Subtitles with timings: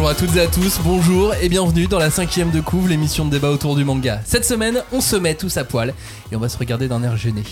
[0.00, 3.26] Bonjour à toutes et à tous, bonjour et bienvenue dans la cinquième de couvre, l'émission
[3.26, 4.22] de débat autour du manga.
[4.24, 5.92] Cette semaine, on se met tous à poil
[6.32, 7.42] et on va se regarder d'un air gêné.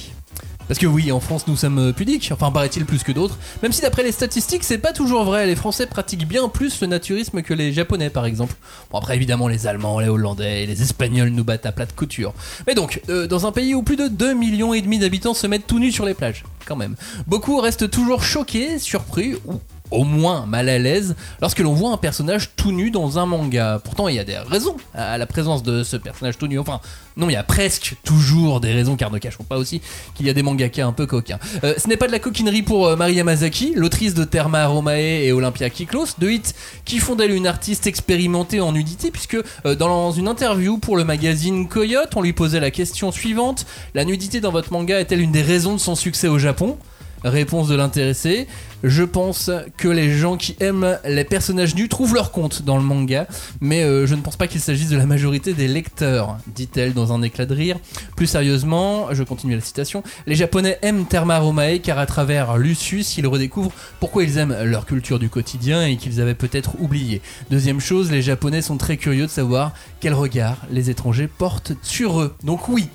[0.67, 3.83] Parce que oui, en France, nous sommes pudiques, enfin paraît-il plus que d'autres, même si
[3.83, 5.47] d'après les statistiques, c'est pas toujours vrai.
[5.47, 8.55] Les Français pratiquent bien plus le naturisme que les Japonais, par exemple.
[8.91, 12.33] Bon, après, évidemment, les Allemands, les Hollandais les Espagnols nous battent à plat de couture.
[12.67, 15.47] Mais donc, euh, dans un pays où plus de 2 millions et demi d'habitants se
[15.47, 16.97] mettent tout nus sur les plages, quand même,
[17.27, 19.61] beaucoup restent toujours choqués, surpris ou
[19.91, 23.81] au moins mal à l'aise lorsque l'on voit un personnage tout nu dans un manga.
[23.83, 26.59] Pourtant, il y a des raisons à la présence de ce personnage tout nu.
[26.59, 26.81] Enfin,
[27.17, 29.81] non, il y a presque toujours des raisons, car ne cachons pas aussi
[30.15, 31.39] qu'il y a des mangaka un peu coquins.
[31.65, 35.33] Euh, ce n'est pas de la coquinerie pour euh, Yamazaki, l'autrice de Therma Romae et
[35.33, 36.43] Olympia Kiklos, deux hits
[36.85, 41.05] qui font d'elle une artiste expérimentée en nudité, puisque euh, dans une interview pour le
[41.05, 45.33] magazine Coyote, on lui posait la question suivante La nudité dans votre manga est-elle une
[45.33, 46.79] des raisons de son succès au Japon?
[47.25, 48.47] Réponse de l'intéressé.
[48.85, 52.85] Je pense que les gens qui aiment les personnages nus trouvent leur compte dans le
[52.85, 53.27] manga,
[53.61, 57.13] mais euh, je ne pense pas qu'il s'agisse de la majorité des lecteurs, dit-elle dans
[57.13, 57.77] un éclat de rire.
[58.15, 63.19] Plus sérieusement, je continue la citation, les Japonais aiment Therma Romae car à travers Lucius,
[63.19, 67.21] ils redécouvrent pourquoi ils aiment leur culture du quotidien et qu'ils avaient peut-être oublié.
[67.51, 72.21] Deuxième chose, les Japonais sont très curieux de savoir quel regard les étrangers portent sur
[72.21, 72.35] eux.
[72.45, 72.89] Donc oui,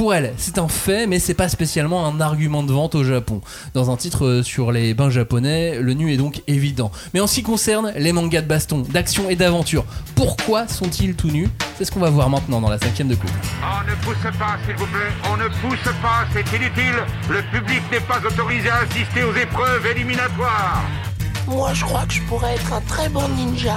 [0.00, 3.42] pour elle, c'est un fait, mais c'est pas spécialement un argument de vente au Japon.
[3.74, 6.90] Dans un titre euh, sur les bains japonais, le nu est donc évident.
[7.12, 9.84] Mais en ce qui concerne les mangas de baston, d'action et d'aventure,
[10.14, 11.50] pourquoi sont-ils tout nus?
[11.76, 13.28] C'est ce qu'on va voir maintenant dans la cinquième de coupe.
[13.62, 15.12] On ne pousse pas, s'il vous plaît.
[15.30, 16.96] On ne pousse pas, c'est inutile.
[17.28, 20.82] Le public n'est pas autorisé à assister aux épreuves éliminatoires.
[21.46, 23.76] Moi, je crois que je pourrais être un très bon ninja.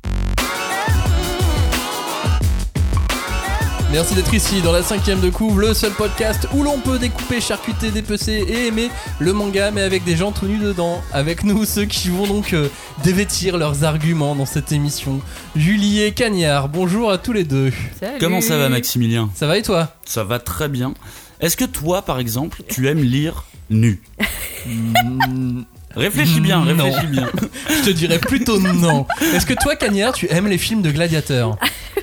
[3.91, 7.41] Merci d'être ici dans la cinquième de couvre, le seul podcast où l'on peut découper,
[7.41, 11.01] charcuter, dépecer et aimer le manga, mais avec des gens tout nus dedans.
[11.11, 12.69] Avec nous, ceux qui vont donc euh,
[13.03, 15.19] dévêtir leurs arguments dans cette émission.
[15.57, 17.73] Julie et Cagnard, bonjour à tous les deux.
[17.99, 18.17] Salut.
[18.21, 19.29] Comment ça va, Maximilien?
[19.35, 19.93] Ça va et toi?
[20.05, 20.93] Ça va très bien.
[21.41, 24.01] Est-ce que toi, par exemple, tu aimes lire nu?
[25.95, 27.29] Réfléchis bien, réfléchis bien.
[27.69, 29.05] Je te dirais plutôt non.
[29.33, 31.57] Est-ce que toi, Cagnard, tu aimes les films de gladiateurs?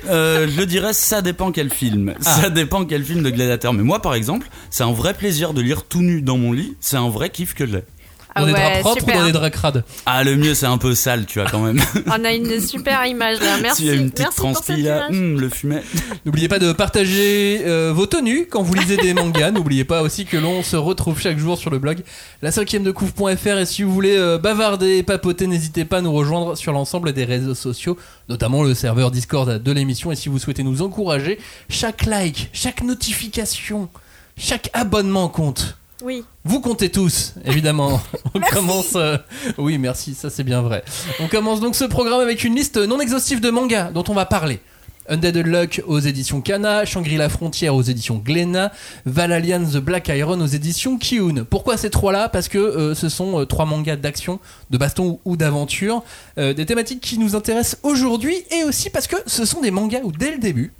[0.07, 2.13] Euh, Je dirais ça dépend quel film.
[2.25, 2.41] Ah.
[2.41, 3.73] Ça dépend quel film de gladiateur.
[3.73, 6.75] Mais moi, par exemple, c'est un vrai plaisir de lire tout nu dans mon lit.
[6.79, 7.83] C'est un vrai kiff que j'ai.
[8.39, 10.95] Dans des draps propres ou dans des draps crades Ah, le mieux, c'est un peu
[10.95, 11.79] sale, tu vois, quand même.
[12.07, 13.57] On a une super image là.
[13.61, 13.83] Merci.
[13.83, 15.07] Il y a une petite transpi là.
[15.09, 15.83] Hum, le fumet.
[16.25, 19.51] N'oubliez pas de partager euh, vos tenues quand vous lisez des mangas.
[19.59, 22.03] N'oubliez pas aussi que l'on se retrouve chaque jour sur le blog
[22.41, 23.57] la 5 de couvre.fr.
[23.57, 27.13] Et si vous voulez euh, bavarder et papoter, n'hésitez pas à nous rejoindre sur l'ensemble
[27.13, 27.97] des réseaux sociaux,
[28.27, 30.11] notamment le serveur Discord de l'émission.
[30.11, 31.39] Et si vous souhaitez nous encourager,
[31.69, 33.89] chaque like, chaque notification,
[34.37, 35.78] chaque abonnement compte.
[36.01, 36.23] Oui.
[36.45, 38.01] Vous comptez tous, évidemment.
[38.33, 38.93] On commence.
[38.95, 39.17] Euh,
[39.57, 40.83] oui, merci, ça c'est bien vrai.
[41.19, 44.25] On commence donc ce programme avec une liste non exhaustive de mangas dont on va
[44.25, 44.59] parler.
[45.09, 48.71] Undead Luck aux éditions Kana, Shangri-La Frontière aux éditions Glénat,
[49.05, 51.45] Valalian The Black Iron aux éditions Kiun.
[51.49, 52.29] Pourquoi ces trois-là?
[52.29, 54.39] Parce que euh, ce sont euh, trois mangas d'action,
[54.69, 56.03] de baston ou, d'aventure,
[56.37, 60.11] des thématiques qui nous intéressent aujourd'hui et aussi parce que ce sont des mangas où
[60.11, 60.71] dès le début,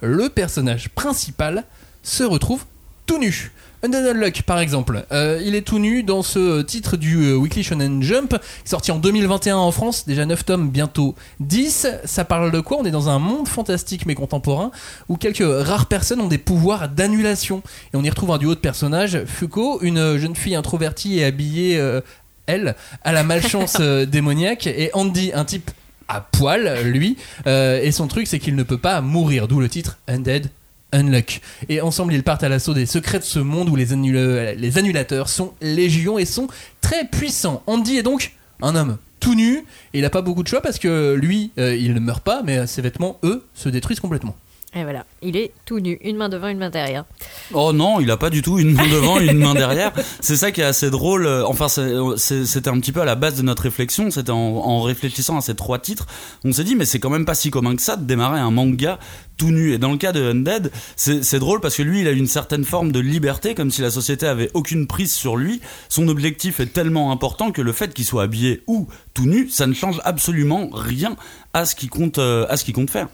[0.00, 1.64] le personnage principal
[2.02, 2.64] se retrouve
[3.06, 3.52] tout nu.
[3.84, 7.62] Undead Luck par exemple, euh, il est tout nu dans ce titre du euh, Weekly
[7.62, 8.34] Shonen Jump,
[8.64, 11.88] sorti en 2021 en France, déjà 9 tomes, bientôt 10.
[12.06, 12.78] Ça parle de quoi?
[12.80, 14.70] On est dans un monde fantastique mais contemporain
[15.10, 17.62] où quelques rares personnes ont des pouvoirs d'annulation.
[17.92, 21.76] Et on y retrouve un duo de personnages, Fuko, une jeune fille introvertie et habillée,
[21.78, 22.00] euh,
[22.46, 23.76] elle, à la malchance
[24.08, 25.70] démoniaque, et Andy, un type
[26.08, 27.18] à poil, lui.
[27.46, 30.48] et son truc, c'est qu'il ne peut pas mourir, d'où le titre Undead
[31.68, 35.54] Et ensemble, ils partent à l'assaut des secrets de ce monde où les, annulateurs sont
[35.60, 36.48] légion et sont
[36.80, 37.62] très puissants.
[37.66, 38.32] Andy est donc
[38.62, 41.74] un homme tout nu et il a pas beaucoup de choix parce que lui, euh,
[41.74, 44.36] il ne meurt pas, mais ses vêtements, eux, se détruisent complètement.
[44.76, 47.04] Et voilà, il est tout nu, une main devant, une main derrière.
[47.52, 49.92] Oh non, il a pas du tout une main devant, une main derrière.
[50.20, 51.28] C'est ça qui est assez drôle.
[51.46, 54.10] Enfin, c'était un petit peu à la base de notre réflexion.
[54.10, 56.06] C'était en, réfléchissant à ces trois titres,
[56.44, 58.50] on s'est dit mais c'est quand même pas si commun que ça de démarrer un
[58.50, 58.98] manga
[59.36, 59.72] tout nu.
[59.72, 62.64] Et dans le cas de Undead, c'est drôle parce que lui, il a une certaine
[62.64, 65.60] forme de liberté, comme si la société avait aucune prise sur lui.
[65.88, 69.66] Son objectif est tellement important que le fait qu'il soit habillé ou tout nu, ça
[69.66, 71.16] ne change absolument rien
[71.52, 73.08] à ce qu'il compte, euh, à ce qu'il compte faire.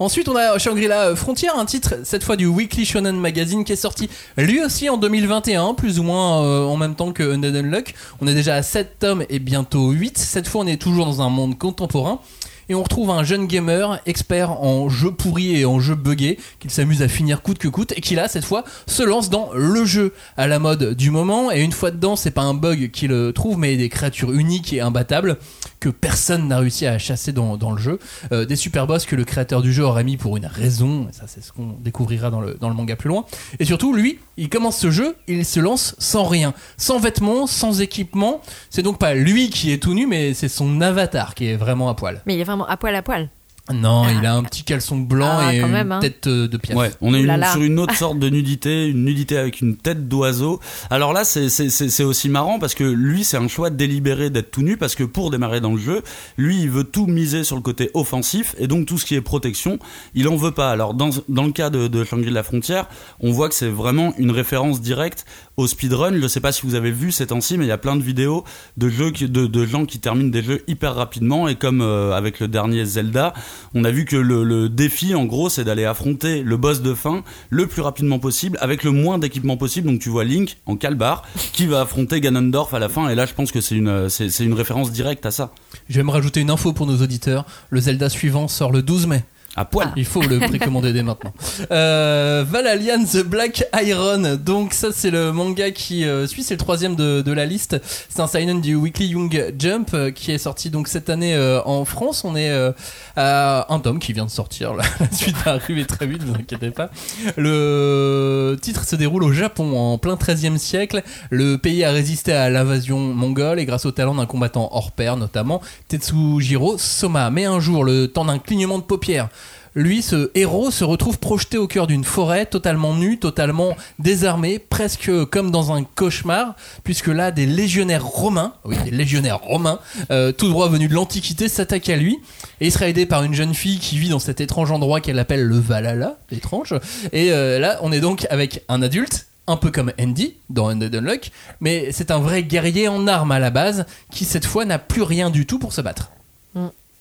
[0.00, 3.76] Ensuite, on a Shangri-La Frontier, un titre cette fois du Weekly Shonen Magazine qui est
[3.76, 7.94] sorti lui aussi en 2021, plus ou moins euh, en même temps que Undead Unluck.
[8.20, 10.16] On est déjà à 7 tomes et bientôt 8.
[10.16, 12.20] Cette fois, on est toujours dans un monde contemporain.
[12.68, 16.70] Et on retrouve un jeune gamer expert en jeux pourris et en jeux buggés qu'il
[16.70, 19.86] s'amuse à finir coûte que coûte et qui là cette fois se lance dans le
[19.86, 23.32] jeu à la mode du moment et une fois dedans c'est pas un bug qu'il
[23.34, 25.38] trouve mais des créatures uniques et imbattables
[25.80, 27.98] que personne n'a réussi à chasser dans, le jeu.
[28.32, 31.12] Euh, des super boss que le créateur du jeu aurait mis pour une raison et
[31.12, 33.24] ça c'est ce qu'on découvrira dans le, dans le manga plus loin.
[33.58, 36.54] Et surtout lui il commence ce jeu il se lance sans rien.
[36.76, 38.40] Sans vêtements sans équipement.
[38.70, 41.88] C'est donc pas lui qui est tout nu mais c'est son avatar qui est vraiment
[41.88, 42.22] à poil.
[42.26, 43.28] Mais il est vraiment à poil à poil.
[43.72, 45.98] Non, il a un petit caleçon blanc Ah, et une même, hein.
[46.00, 46.76] tête euh, de piaf.
[46.76, 50.08] Ouais, on est une- sur une autre sorte de nudité, une nudité avec une tête
[50.08, 50.60] d'oiseau.
[50.90, 54.76] Alors là, c'est aussi marrant parce que lui, c'est un choix délibéré d'être tout nu
[54.76, 56.02] parce que pour démarrer dans le jeu,
[56.36, 59.20] lui, il veut tout miser sur le côté offensif et donc tout ce qui est
[59.20, 59.78] protection,
[60.14, 60.70] il en veut pas.
[60.70, 62.86] Alors dans, dans le cas de, de Shangri-La Frontière,
[63.20, 65.24] on voit que c'est vraiment une référence directe
[65.56, 66.18] au speedrun.
[66.20, 68.02] Je sais pas si vous avez vu ces temps-ci, mais il y a plein de
[68.02, 68.44] vidéos
[68.76, 72.12] de jeux qui- de, de gens qui terminent des jeux hyper rapidement et comme euh,
[72.16, 73.34] avec le dernier Zelda,
[73.74, 77.22] on a vu que le, défi en gros c'est d'aller affronter le boss de fin
[77.50, 79.88] le plus rapidement possible avec le moins d'équipement possible.
[79.88, 81.22] Donc tu vois Link en calbar
[81.52, 84.44] qui va affronter Ganondorf à la fin et là je pense que c'est une c'est
[84.44, 85.52] une référence directe à ça.
[85.88, 87.46] Je vais me rajouter une info pour nos auditeurs.
[87.70, 89.24] Le Zelda suivant sort le 12 mai.
[89.56, 89.92] À poil.
[89.96, 91.32] Il faut le précommander dès maintenant.
[91.70, 94.36] Euh, Valalian The Black Iron.
[94.36, 97.80] Donc ça c'est le manga qui euh, suit, c'est le troisième de, de la liste.
[98.08, 101.60] C'est un seinen du Weekly Young Jump euh, qui est sorti donc cette année euh,
[101.64, 102.24] en France.
[102.24, 102.72] On est euh,
[103.16, 104.74] à un tome qui vient de sortir.
[104.74, 106.90] La, la suite va arriver très vite, ne vous inquiétez pas.
[107.36, 111.02] Le titre se déroule au Japon en plein 13e siècle.
[111.30, 115.16] Le pays a résisté à l'invasion mongole et grâce au talent d'un combattant hors pair
[115.16, 117.30] notamment Tetsujiro Soma.
[117.30, 119.28] Mais un jour, le temps d'un clignement de paupières,
[119.78, 125.10] lui, ce héros se retrouve projeté au cœur d'une forêt, totalement nu, totalement désarmé, presque
[125.26, 129.78] comme dans un cauchemar, puisque là, des légionnaires romains, oui, des légionnaires romains,
[130.10, 132.18] euh, tout droit venus de l'Antiquité, s'attaquent à lui,
[132.60, 135.18] et il sera aidé par une jeune fille qui vit dans cet étrange endroit qu'elle
[135.18, 136.74] appelle le Valhalla, étrange,
[137.12, 140.94] et euh, là, on est donc avec un adulte, un peu comme Andy dans Undead
[140.94, 141.30] Unluck,
[141.60, 145.02] mais c'est un vrai guerrier en armes à la base, qui cette fois n'a plus
[145.02, 146.10] rien du tout pour se battre.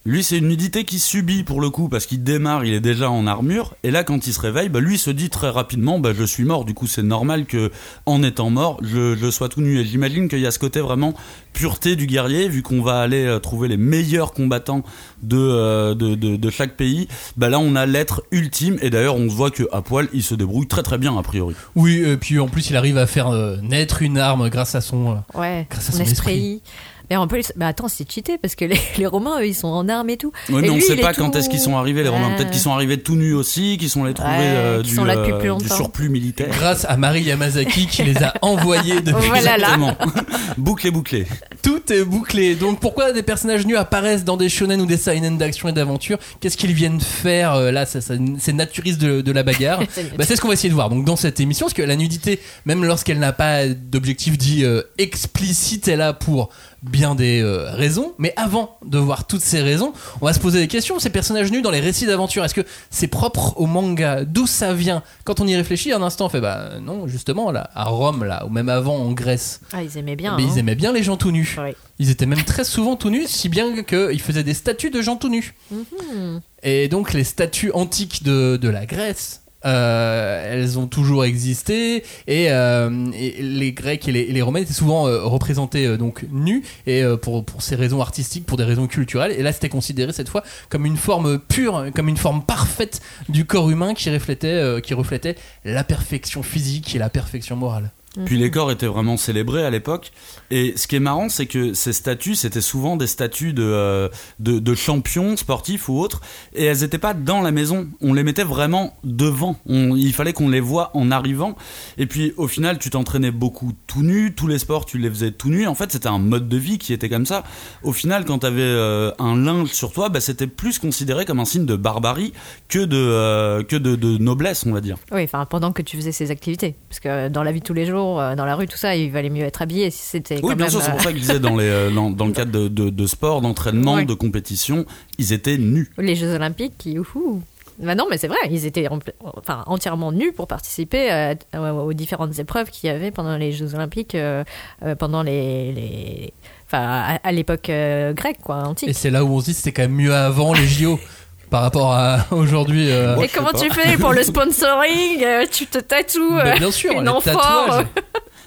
[0.07, 3.11] Lui, c'est une nudité qui subit pour le coup parce qu'il démarre, il est déjà
[3.11, 6.11] en armure et là quand il se réveille, bah, lui se dit très rapidement bah,
[6.17, 6.63] je suis mort.
[6.63, 7.71] Du coup, c'est normal que
[8.05, 10.79] en étant mort, je, je sois tout nu et j'imagine qu'il y a ce côté
[10.79, 11.13] vraiment
[11.51, 14.81] pureté du guerrier vu qu'on va aller euh, trouver les meilleurs combattants
[15.23, 17.09] de, euh, de, de, de chaque pays.
[17.35, 20.23] Bah là, on a l'être ultime et d'ailleurs, on se voit que à poil, il
[20.23, 21.53] se débrouille très très bien a priori.
[21.75, 24.79] Oui, et puis en plus, il arrive à faire euh, naître une arme grâce à
[24.79, 25.17] son...
[25.17, 26.61] euh, Ouais, Grâce à son son esprit.
[27.09, 29.67] Mais en plus, bah attends, c'est cheaté parce que les, les Romains, eux, ils sont
[29.67, 30.31] en armes et tout.
[30.49, 32.29] Et mais on lui, sait est pas tout- quand est-ce qu'ils sont arrivés les Romains.
[32.29, 32.35] Ouais.
[32.35, 35.05] Peut-être qu'ils sont arrivés tout nus aussi, qu'ils sont allés trouver Ouais, euh, du, sont
[35.05, 36.47] là depuis plus euh, du surplus militaire.
[36.49, 39.67] grâce à Mari Yamazaki qui les a envoyés depuis Voilà là.
[39.75, 39.95] Exactement.
[40.57, 41.25] bouclé, bouclé.
[41.63, 42.55] Tout est bouclé.
[42.55, 46.17] Donc pourquoi des personnages nus apparaissent dans des shonen ou des seinen d'action et d'aventure?
[46.39, 47.85] Qu'est-ce qu'ils viennent faire euh, là?
[47.85, 49.81] C'est naturiste de, de la bagarre.
[49.91, 51.81] C'est Bah, c'est ce qu'on va essayer de voir donc dans cette émission parce que
[51.81, 56.49] la nudité, même lorsqu'elle n'a pas d'objectif dit euh, explicite, elle a pour
[56.83, 58.13] bien des euh, raisons.
[58.17, 60.99] Mais avant de voir toutes ces raisons, on va se poser des questions.
[60.99, 64.23] Ces personnages nus dans les récits d'aventure, est-ce que c'est propre au manga?
[64.25, 65.03] D'où ça vient?
[65.23, 68.45] Quand on y réfléchit un instant, on fait bah non, justement là, à Rome là,
[68.45, 70.35] ou même avant en Grèce, Ah, ils aimaient bien.
[70.37, 70.49] mais hein.
[70.53, 71.57] ils aimaient bien les gens tout nus.
[71.99, 75.15] Ils étaient même très souvent tout nus, si bien qu'ils faisaient des statues de gens
[75.15, 75.55] tout nus.
[75.71, 76.41] Mhm.
[76.63, 82.51] Et donc les statues antiques de, de la Grèce, euh, elles ont toujours existé et,
[82.51, 87.75] euh, les Grecs et les, Romains étaient souvent euh, représentés donc nus et pour, ces
[87.75, 89.33] raisons artistiques, pour des raisons culturelles.
[89.37, 93.45] Et là, c'était considéré cette fois comme une forme pure, comme une forme parfaite du
[93.45, 97.91] corps humain qui reflétait, qui reflétait la perfection physique et la perfection morale.
[98.25, 100.11] Puis les corps étaient vraiment célébrés à l'époque.
[100.51, 104.09] Et ce qui est marrant, c'est que ces statues, c'était souvent des statues de, euh,
[104.39, 106.21] de, champions sportifs ou autres.
[106.53, 107.87] Et elles n'étaient pas dans la maison.
[108.01, 109.57] On les mettait vraiment devant.
[109.67, 111.55] Il fallait qu'on les voit en arrivant.
[111.97, 114.33] Et puis au final, tu t'entraînais beaucoup tout nu.
[114.33, 115.67] Tous les sports, tu les faisais tout nu.
[115.67, 117.43] En fait, c'était un mode de vie qui était comme ça.
[117.83, 121.45] Au final, quand tu avais un linge sur toi, bah, c'était plus considéré comme un
[121.45, 122.33] signe de barbarie
[122.67, 124.97] que de, euh, que de noblesse, on va dire.
[125.11, 126.75] Oui, enfin, pendant que tu faisais ces activités.
[126.89, 128.95] Parce que dans la vie de tous les jours, euh, dans la rue, tout ça,
[128.95, 131.03] il valait mieux être habillé si c'était Oui, quand bien même, sûr, c'est pour euh,
[131.03, 133.95] ça qu'ils disaient dans, les, euh, dans, dans le cadre de, de, de sport, d'entraînement,
[133.95, 134.05] Ouais.
[134.05, 134.85] de compétition,
[135.17, 135.91] ils étaient nus.
[135.97, 137.41] les Jeux Olympiques qui, youhou.
[137.79, 138.97] Bah non, mais c'est vrai, ils étaient en-
[139.37, 144.15] enfin, entièrement nus pour participer aux différentes épreuves qu'il y avait pendant les Jeux Olympiques,
[144.15, 144.43] euh,
[144.83, 146.33] euh, pendant les, les-
[146.65, 148.89] enfin, à, à l'époque euh, grecque, quoi, Et antique.
[148.95, 150.99] c'est là où on se dit c'était quand même mieux avant les JO.
[151.49, 152.89] par rapport à aujourd'hui.
[152.89, 156.91] euh, Et comment tu fais pour le sponsoring Euh, Tu te tatoues euh, bien sûr,
[156.93, 157.85] une les tatouages.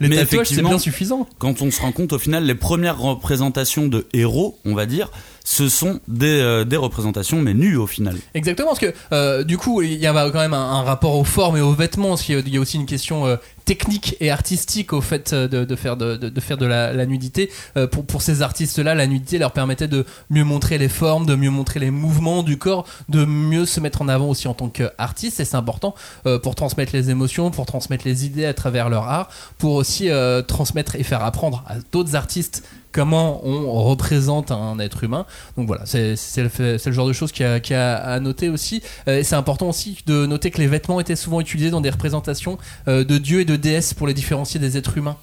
[0.01, 1.27] Les Mais tatouages, c'est effectivement- bien suffisant.
[1.39, 5.11] quand on se rend compte au final les premières représentations de héros, on va dire,
[5.45, 8.17] ce sont des, euh, des représentations mais nues au final.
[8.35, 11.25] Exactement, parce que euh, du coup, il y a quand même un, un rapport aux
[11.25, 13.37] formes et aux vêtements, parce qu'il y a- il y a aussi une question euh,
[13.71, 17.53] technique et artistique au fait euh, de, faire de, faire de la, nudité.
[17.77, 21.37] Euh, pour, pour ces artistes-là, la nudité leur permettait de mieux montrer les formes, de
[21.37, 24.71] mieux montrer les mouvements du corps, de mieux se mettre en avant aussi en tant
[24.71, 25.95] qu'artiste, et c'est important
[26.27, 30.09] euh, pour transmettre les émotions, pour transmettre les idées à travers leur art, pour aussi
[30.49, 35.27] transmettre et faire apprendre à d'autres artistes comment on représente un être humain.
[35.57, 38.83] Donc voilà, c'est le, genre de choses qu'il y a, à noter aussi.
[39.09, 42.59] Euh, c'est important aussi de noter que les vêtements étaient souvent utilisés dans des représentations
[42.87, 45.17] de dieux et de déesses pour les différencier des êtres humains.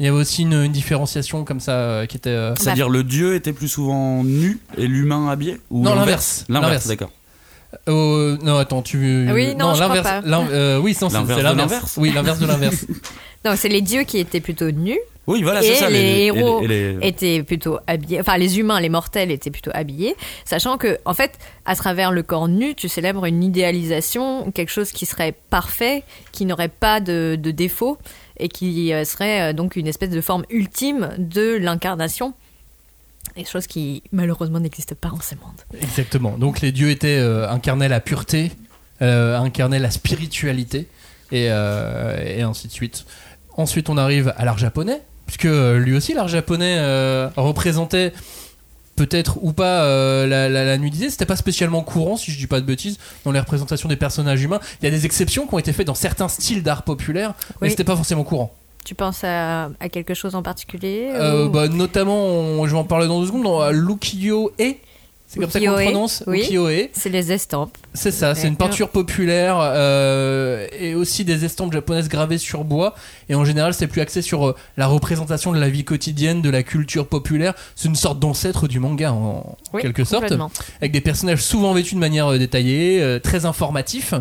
[0.00, 2.30] Il y avait aussi une, une différenciation comme ça euh, qui était...
[2.30, 6.44] euh, C'est-à-dire le dieu était plus souvent nu et l'humain habillé Ou Non, l'inverse.
[6.48, 6.86] L'inverse, L'inverse.
[6.88, 7.10] d'accord.
[7.88, 9.26] euh, non, attends, tu...
[9.28, 10.08] Ah oui, non, je crois l'inverse.
[10.08, 10.20] pas.
[10.28, 11.70] l'in- euh, oui, non, c'est L'inverse c'est de l'inverse.
[11.70, 11.94] l'inverse.
[11.98, 12.86] Oui, l'inverse de l'inverse.
[13.44, 15.88] Non, c'est les dieux qui étaient plutôt nus Oui, voilà, et c'est ça.
[15.90, 18.18] les, héros et les- étaient plutôt habillés.
[18.20, 22.22] Enfin, les humains, les mortels étaient plutôt habillés, sachant que, en fait, à travers le
[22.24, 26.02] corps nu, tu célèbres une idéalisation, quelque chose qui serait parfait,
[26.32, 27.98] qui n'aurait pas de, de défaut
[28.38, 32.34] et qui euh, serait euh, donc une espèce de forme ultime de l'incarnation.
[33.36, 35.54] Des choses qui malheureusement n'existent pas en ce monde.
[35.80, 36.36] Exactement.
[36.36, 38.50] Donc les dieux étaient euh, incarnaient la pureté,
[39.00, 40.88] euh, incarnaient la spiritualité
[41.30, 43.04] et, euh, et ainsi de suite.
[43.56, 45.00] Ensuite, on arrive à l'art japonais,
[45.32, 48.12] puisque euh, lui aussi l'art japonais euh, représentait
[48.96, 51.08] peut-être ou pas euh, la, la- la nudité.
[51.08, 54.42] C'était pas spécialement courant, si je dis pas de bêtises, dans les représentations des personnages
[54.42, 54.60] humains.
[54.80, 57.68] Il y a des exceptions qui ont été faites dans certains styles d'art populaire, mais
[57.68, 57.70] Oui.
[57.70, 58.52] c'était pas forcément courant.
[58.84, 62.78] Tu penses à, à quelque chose en particulier Euh, ou- bah, notamment, on- je vais
[62.78, 64.74] en parler dans deux secondes, dans l'ukiyo-e.
[65.32, 66.42] C'est comme ça qu'on le prononce oui.
[66.42, 66.88] Ukiyo-e.
[66.92, 67.78] C'est les estampes.
[67.94, 72.94] C'est ça, c'est une peinture populaire euh, et aussi des estampes japonaises gravées sur bois.
[73.30, 76.50] Et en général, c'est plus axé sur euh, la représentation de la vie quotidienne, de
[76.50, 77.54] la culture populaire.
[77.76, 80.34] C'est une sorte d'ancêtre du manga en Oui, quelque sorte,
[80.80, 84.12] avec des personnages souvent vêtus de manière euh, détaillée, euh, très informatifs.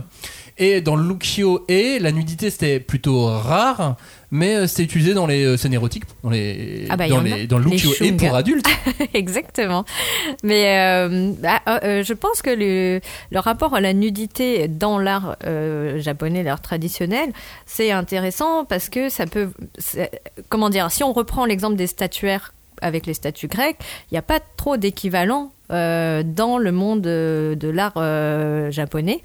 [0.57, 3.95] Et dans le Lukio-e, la nudité c'était plutôt rare,
[4.31, 7.47] mais euh, c'était utilisé dans les euh, scènes érotiques, dans les, Ah bah, dans, les,
[7.47, 8.27] dans Les Lukio-e shunga.
[8.27, 8.65] pour adultes.
[9.13, 9.85] Exactement.
[10.43, 15.35] Mais euh, bah, euh, je pense que le, le rapport à la nudité dans l'art
[15.45, 17.31] euh, japonais, l'art traditionnel,
[17.65, 19.49] c'est intéressant parce que ça peut.
[20.49, 23.77] Comment dire Si on reprend l'exemple des statuaires avec les statues grecques,
[24.11, 29.21] il n'y a pas trop d'équivalent euh, dans le monde de l'art euh, japonais.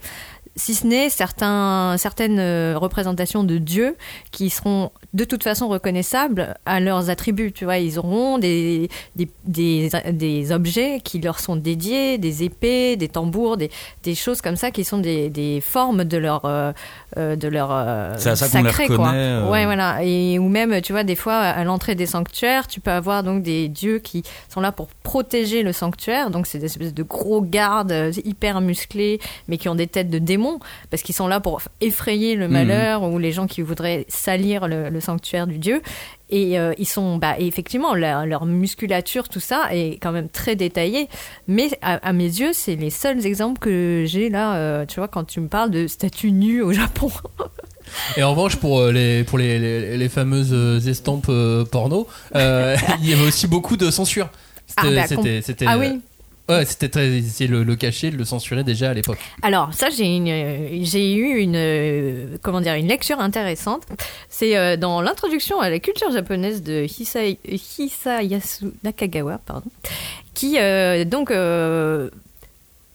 [0.58, 3.94] Si ce n'est certains, certaines euh, représentations de dieux
[4.30, 7.52] qui seront de toute façon reconnaissables à leurs attributs.
[7.52, 12.96] Tu vois, ils auront des, des, des, des objets qui leur sont dédiés, des épées,
[12.96, 13.70] des tambours, des,
[14.14, 16.72] choses comme ça qui sont des, formes de leur, euh,
[17.18, 19.12] euh, de leur euh, sacré, quoi.
[19.12, 19.50] euh.
[19.50, 20.02] Ouais, voilà.
[20.02, 23.42] Et ou même, tu vois, des fois à l'entrée des sanctuaires, tu peux avoir donc
[23.42, 26.30] des dieux qui sont là pour protéger le sanctuaire.
[26.30, 30.18] Donc c'est des espèces de gros gardes hyper musclés, mais qui ont des têtes de
[30.18, 30.45] démons
[30.90, 32.52] parce qu'ils sont là pour effrayer le Mhm.
[32.52, 35.82] malheur ou les gens qui voudraient salir le, le sanctuaire du dieu.
[36.30, 40.56] Et euh, ils sont, bah, effectivement, leur, leur musculature, tout ça est quand même très
[40.56, 41.08] détaillé.
[41.46, 45.06] Mais à, à mes yeux, c'est les seuls exemples que j'ai là, euh, tu vois,
[45.08, 47.10] quand tu me parles de statues nues au Japon.
[48.16, 51.30] Et en revanche, pour euh, les, pour les, les, les fameuses estampes
[51.70, 54.28] porno, euh, il y avait aussi beaucoup de censure.
[54.66, 56.00] C'était, Ah, bah, c'était, ah oui.
[56.48, 59.18] Ouais, c'était très de le, le cacher, le censurer déjà à l'époque.
[59.42, 60.68] Alors ça j'ai euh,
[61.16, 63.82] eu une euh, comment dire une lecture intéressante.
[64.28, 69.70] C'est euh, dans l'introduction à la culture japonaise de Hisai- Hisayasu Nakagawa pardon
[70.34, 70.56] qui
[71.06, 71.30] donc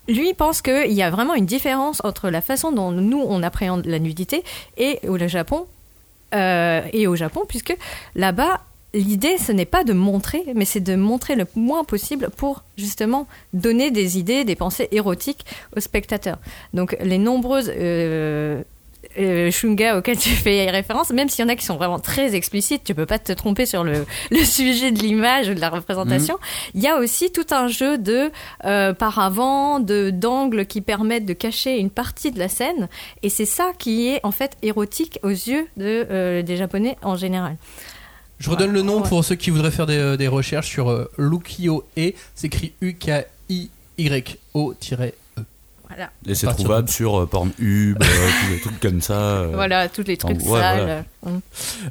[0.08, 3.86] lui pense qu'il y a vraiment une différence entre la façon dont nous on appréhende
[3.86, 4.44] la nudité
[4.78, 5.66] et au Japon
[6.34, 7.76] et au Japon puisque
[8.16, 8.62] là-bas
[8.94, 13.28] L'idée, ce n'est pas de montrer, mais c'est de montrer le moins possible pour justement
[13.54, 15.46] donner des idées, des pensées érotiques
[15.76, 16.40] aux spectateurs.
[16.74, 18.62] Donc les nombreuses euh,
[19.18, 22.36] euh, shunga auxquelles tu fais référence, même s'il y en a qui sont vraiment très
[22.36, 25.70] explicites, tu peux pas te tromper sur le, le sujet de l'image ou de la
[25.70, 26.38] représentation.
[26.76, 28.32] Il y a aussi tout un jeu de
[28.66, 32.88] euh, paravent, de d'angles qui permettent de cacher une partie de la scène,
[33.24, 37.16] et c'est ça qui est en fait érotique aux yeux de, euh, des Japonais en
[37.16, 37.58] général.
[38.42, 41.08] Je redonne le nom pour ceux qui voudraient faire des, euh, des recherches sur euh,
[41.20, 43.68] Lukio-e, c'est écrit U-K-I-Y-O-E.
[45.94, 46.10] Voilà.
[46.28, 48.06] Et c'est trouvable sur euh, Pornhub, euh,
[48.46, 49.14] tous les trucs comme ça.
[49.14, 49.52] euh.
[49.54, 50.78] Voilà, tous les trucs ouais, voilà.
[50.78, 51.06] sales.
[51.24, 51.38] Mm.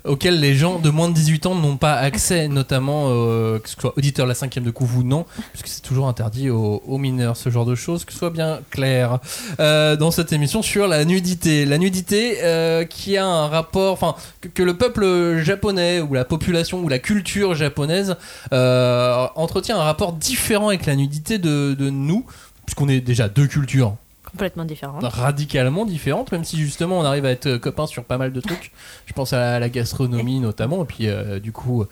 [0.04, 3.76] auxquels les gens de moins de 18 ans n'ont pas accès, notamment euh, que ce
[3.78, 6.99] soit auditeur de la cinquième de couve ou non, puisque c'est toujours interdit aux, aux
[6.99, 9.19] mineurs, ce genre de choses, que ce soit bien clair.
[9.61, 11.64] Euh, dans cette émission sur la nudité.
[11.64, 16.25] La nudité euh, qui a un rapport, enfin, que, que le peuple japonais ou la
[16.25, 18.16] population ou la culture japonaise
[18.52, 22.25] euh, entretient un rapport différent avec la nudité de, de nous,
[22.70, 23.96] puisqu'on est déjà deux cultures
[24.30, 25.00] Complètement différent.
[25.02, 28.40] radicalement différentes, même si justement on arrive à être euh, copains sur pas mal de
[28.40, 28.70] trucs.
[29.06, 31.84] Je pense à la, la gastronomie notamment, et puis euh, du coup.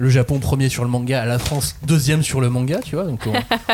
[0.00, 3.26] Le Japon premier sur le manga, la France deuxième sur le manga, tu vois, donc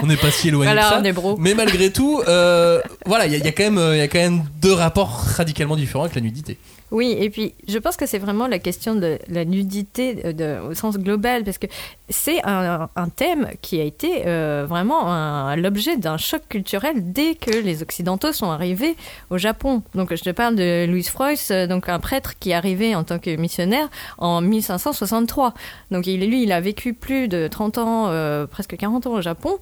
[0.02, 0.98] on n'est pas si éloigné Voilà, de ça.
[1.02, 1.36] on est bro.
[1.38, 3.98] Mais malgré tout, euh, voilà, il y, a- il y a quand même, euh, il
[3.98, 6.56] y a quand même deux rapports radicalement différents avec la nudité.
[6.90, 10.74] Oui, et puis je pense que c'est vraiment la question de la nudité euh, au
[10.74, 11.66] sens global, parce que
[12.08, 17.82] c'est un, thème qui a été euh, vraiment l'objet d'un choc culturel dès que les
[17.82, 18.96] Occidentaux sont arrivés
[19.30, 19.82] au Japon.
[19.94, 23.18] Donc je te parle de Louis Freus, donc un prêtre qui est arrivé en tant
[23.18, 23.88] que missionnaire
[24.18, 25.54] en 1563.
[25.90, 29.20] Donc il, lui, il a vécu plus de 30 ans, euh, presque 40 ans au
[29.20, 29.58] Japon.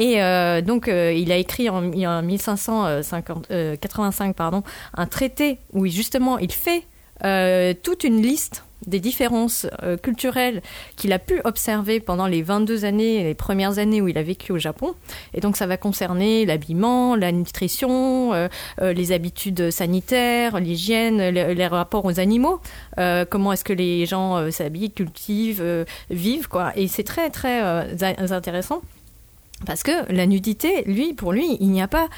[0.00, 4.62] Et euh, donc, euh, il a écrit en, en 1585 pardon,
[4.96, 6.84] un traité où justement il fait
[7.24, 10.62] euh, toute une liste des différences euh, culturelles
[10.96, 14.52] qu'il a pu observer pendant les 22 années, les premières années où il a vécu
[14.52, 14.94] au Japon.
[15.34, 18.48] Et donc ça va concerner l'habillement, la nutrition, euh,
[18.80, 22.58] euh, les habitudes sanitaires, l'hygiène, le- les rapports aux animaux,
[22.98, 26.72] euh, comment est-ce que les gens euh, s'habillent, cultivent, euh, vivent, quoi.
[26.74, 27.94] Et c'est très très euh,
[28.30, 28.80] intéressant
[29.66, 32.08] parce que la nudité, lui, pour lui, il n'y a pas,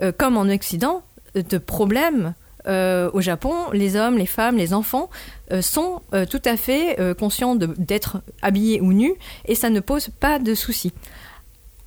[0.00, 1.02] euh, comme en Occident,
[1.34, 2.34] de problème.
[2.68, 5.10] Euh, au Japon, les hommes, les femmes, les enfants
[5.50, 9.14] euh, sont tout à fait conscients d'être habillés ou nus
[9.46, 10.92] et ça ne pose pas de soucis.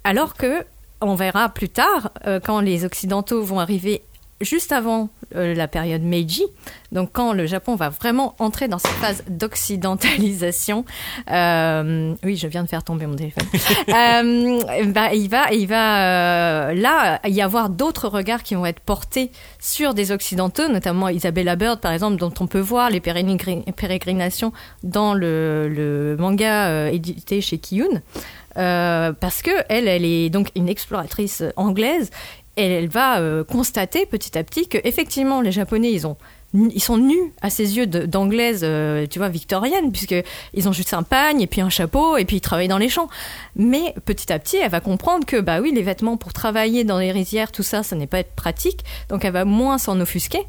[0.03, 0.65] Alors que,
[1.01, 2.11] on verra plus tard,
[2.43, 4.01] quand les Occidentaux vont arriver
[4.41, 6.43] juste avant euh, la période Meiji,
[6.91, 10.85] donc quand le Japon va vraiment entrer dans cette phase d'occidentalisation,
[11.31, 13.45] euh, oui, je viens de faire tomber mon téléphone,
[13.89, 19.31] euh, bah, il va, il va là y avoir d'autres regards qui vont être portés
[19.59, 24.51] sur des occidentaux, notamment Isabella Bird par exemple, dont on peut voir les pérégrin- pérégrinations
[24.83, 28.01] dans le, le manga édité chez Kiyun.
[28.57, 32.09] Euh, parce que elle, elle est donc une exploratrice anglaise
[32.57, 36.17] et elle va euh, constater petit à petit que effectivement les Japonais ils ont
[36.55, 40.15] ils sont nus à ses yeux d'anglaise, euh, tu vois, victorienne, puisque
[40.53, 42.89] ils ont juste un pagne et puis un chapeau et puis ils travaillent dans les
[42.89, 43.09] champs.
[43.55, 46.97] Mais petit à petit, elle va comprendre que bah oui, les vêtements pour travailler dans
[46.97, 50.43] les rizières, tout ça, ça n'est pas pratique, donc elle va moins s'en offusquer.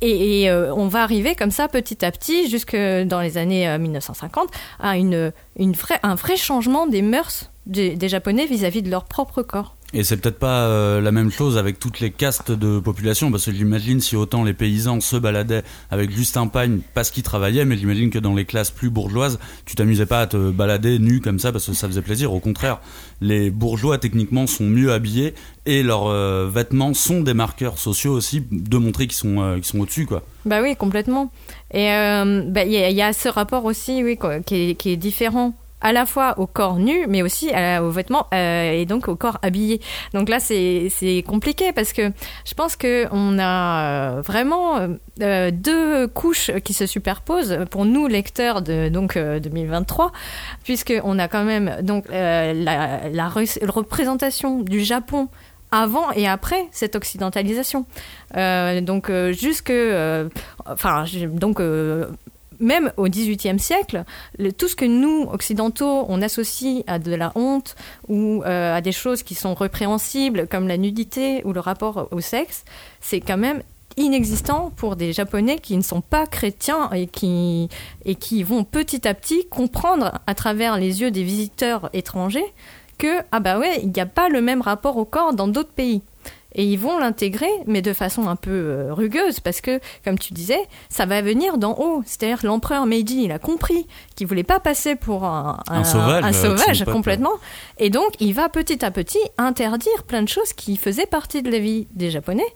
[0.00, 3.78] Et, euh, on va arriver comme ça petit à petit, jusque dans les années euh,
[3.78, 4.48] 1950,
[4.78, 5.32] à une,
[6.02, 9.77] un vrai changement des mœurs des, des Japonais vis-à-vis de leur propre corps.
[9.94, 13.46] Et c'est peut-être pas euh, la même chose avec toutes les castes de population, parce
[13.46, 17.64] que j'imagine si autant les paysans se baladaient avec juste un pagne parce qu'ils travaillaient,
[17.64, 21.22] mais j'imagine que dans les classes plus bourgeoises, tu t'amusais pas à te balader nu
[21.22, 22.34] comme ça parce que ça faisait plaisir.
[22.34, 22.80] Au contraire,
[23.22, 25.32] les bourgeois techniquement sont mieux habillés
[25.64, 29.80] et leurs euh, vêtements sont des marqueurs sociaux aussi de montrer qu'ils sont, euh, sont
[29.80, 30.22] au-dessus, quoi.
[30.44, 31.32] Bah oui, complètement.
[31.72, 36.06] Et euh, bah, il y, a- ce rapport aussi, oui, qui est différent à la
[36.06, 39.80] fois au corps nu, mais aussi la- aux vêtements euh, et donc au corps habillé.
[40.14, 42.10] Donc là, c'est compliqué parce que
[42.44, 44.88] je pense que on a euh, vraiment
[45.22, 50.12] euh, deux couches qui se superposent pour nous lecteurs de donc euh, 2023,
[50.64, 55.28] puisque on a quand même donc euh, la, la re- représentation du Japon
[55.70, 57.84] avant et après cette occidentalisation.
[58.36, 60.28] Euh, donc euh, jusque, euh,
[61.34, 62.06] donc euh,
[62.60, 64.04] même au XVIIIe siècle,
[64.38, 67.76] le- tout ce que nous occidentaux on associe à de la honte
[68.08, 72.20] ou euh, à des choses qui sont répréhensibles comme la nudité ou le rapport au
[72.20, 72.64] sexe,
[73.00, 73.62] c'est quand même
[73.96, 77.68] inexistant pour des Japonais qui ne sont pas chrétiens et qui,
[78.04, 82.44] et qui vont petit à petit comprendre à travers les yeux des visiteurs étrangers
[82.96, 85.72] que, ah bah ouais, il n'y a pas le même rapport au corps dans d'autres
[85.72, 86.02] pays.
[86.54, 90.32] Et ils vont l'intégrer, mais de façon un peu euh, rugueuse, parce que, comme tu
[90.32, 92.02] disais, ça va venir d'en haut.
[92.06, 96.24] C'est-à-dire que l'empereur Meiji, il a compris qu'il voulait pas passer pour un, Un sauvage,
[96.24, 97.32] un euh, sauvage complètement.
[97.76, 101.50] Et donc, il va petit à petit interdire plein de choses qui faisaient partie de
[101.50, 102.46] la vie des Japonais,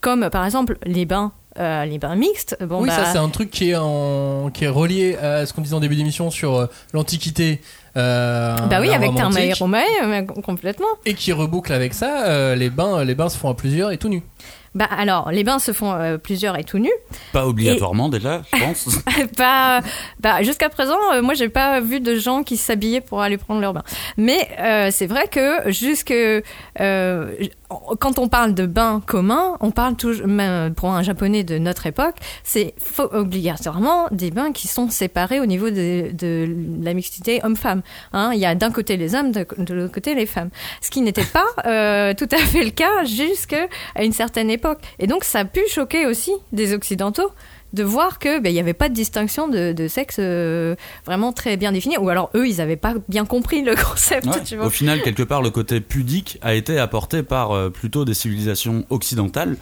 [0.00, 2.56] comme par exemple les bains, euh, les bains mixtes.
[2.60, 4.50] Bon, oui, bah, ça c'est un truc qui est, en...
[4.50, 7.60] qui est relié à ce qu'on disait en début d'émission sur euh, l'Antiquité.
[7.96, 10.86] Euh, bah oui, avec euh, complètement.
[11.06, 13.98] Et qui reboucle avec ça, euh, les, bains, les bains se font à plusieurs et
[13.98, 14.22] tout nu.
[14.74, 16.92] Bah alors, les bains se font euh, plusieurs et tout nus.
[17.32, 18.88] Pas obligatoirement déjà, je pense.
[19.36, 19.80] Pas,
[20.20, 23.60] bah, jusqu'à présent, euh, moi, j'ai pas vu de gens qui s'habillaient pour aller prendre
[23.60, 23.84] leur bain.
[24.16, 26.42] Mais euh, c'est vrai que jusque euh,
[27.98, 31.86] quand on parle de bain commun, on parle toujours, même pour un japonais de notre
[31.86, 36.48] époque, c'est obligatoirement des bains qui sont séparés au niveau de, de
[36.82, 37.82] la mixité homme-femme.
[38.12, 40.50] Hein, il y a d'un côté les hommes, de, de l'autre côté les femmes.
[40.80, 43.66] Ce qui n'était pas euh, tout à fait le cas jusqu'à
[44.00, 44.63] une certaine époque.
[44.98, 47.30] Et donc ça a pu choquer aussi des occidentaux
[47.72, 51.32] de voir que ben, il n'y avait pas de distinction de, de sexe euh, vraiment
[51.32, 54.42] très bien définie ou alors eux ils n'avaient pas bien compris le concept Ouais.
[54.44, 58.04] tu vois Au final, quelque part, le côté pudique a été apporté par euh, plutôt
[58.04, 59.56] des civilisations occidentales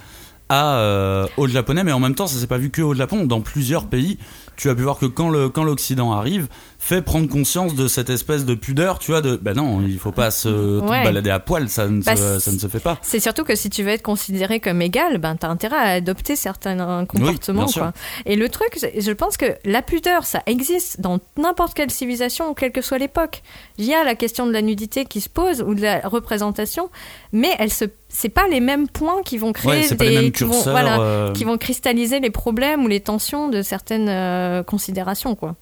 [0.50, 3.24] à, euh, au Japonais, mais en même temps, ça s'est pas vu que au Japon.
[3.24, 4.18] Dans plusieurs pays,
[4.56, 6.48] tu as pu voir que quand le quand l'Occident arrive,
[6.84, 10.10] fait prendre conscience de cette espèce de pudeur, tu vois, de ben non, il faut
[10.10, 11.04] pas se Ouais.
[11.04, 12.98] balader à poil, ça ne, Bah, se, c'est- ça ne se fait pas.
[13.02, 16.34] C'est surtout que si tu veux être considéré comme égal, ben t'as intérêt à adopter
[16.34, 17.66] certains euh, comportements.
[17.66, 17.92] quoi.
[18.26, 22.72] Et le truc, je pense que la pudeur, ça existe dans n'importe quelle civilisation quelle
[22.72, 23.42] que soit l'époque.
[23.78, 26.90] Il y a la question de la nudité qui se pose ou de la représentation,
[27.32, 31.00] mais elle se, c'est pas les mêmes points qui vont créer Ouais, des, vont, voilà,
[31.00, 35.54] euh, qui vont cristalliser les problèmes ou les tensions de certaines euh, considérations, quoi.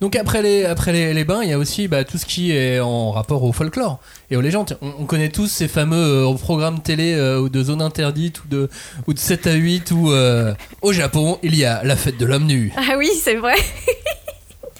[0.00, 2.52] Donc après les, après les, les bains, il y a aussi bah, tout ce qui
[2.52, 4.78] est en rapport au folklore et aux légendes.
[4.82, 8.48] On, on connaît tous ces fameux euh, programmes télé euh, ou de zone interdite ou
[8.48, 8.70] de,
[9.06, 12.26] ou de 7 à 8 où euh, au Japon il y a la fête de
[12.26, 12.72] l'homme nu.
[12.76, 13.54] Ah oui, c'est vrai.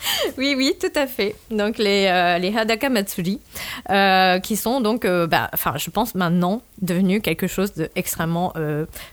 [0.38, 1.34] oui, oui, tout à fait.
[1.50, 3.40] Donc les, euh, les Hadaka Matsuri,
[3.90, 8.54] euh, qui sont donc, euh, bah, enfin, je pense maintenant devenus quelque chose d'extrêmement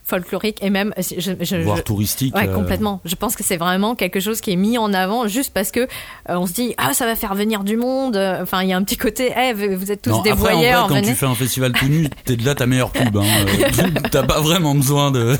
[0.06, 2.36] folklorique et même, je, je- voire je- touristique.
[2.36, 3.02] Ouais, complètement.
[3.06, 5.88] Je pense que c'est vraiment quelque chose qui est mis en avant juste parce que
[6.30, 8.15] on se dit ah ça va faire venir du monde.
[8.41, 10.45] Enfin, il y a un petit côté eh vous êtes tous Non, des après, en
[10.45, 10.88] vrai, voyeurs.
[10.88, 11.08] quand venez.
[11.10, 13.17] tu fais un festival tout nu, t'es déjà ta meilleure pub.
[13.17, 13.26] Hein.
[14.12, 15.36] T'as pas vraiment besoin de,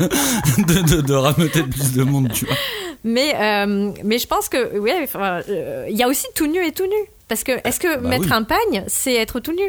[0.67, 2.55] de, de, de rameuter plus de monde, tu vois.
[3.08, 6.63] Mais, euh, mais je pense que, oui, enfin, euh, il y a aussi tout nu
[6.65, 7.08] et tout nu.
[7.30, 8.34] Parce que, est-ce que Bah mettre oui.
[8.34, 9.63] un pagne, c'est être tout nu?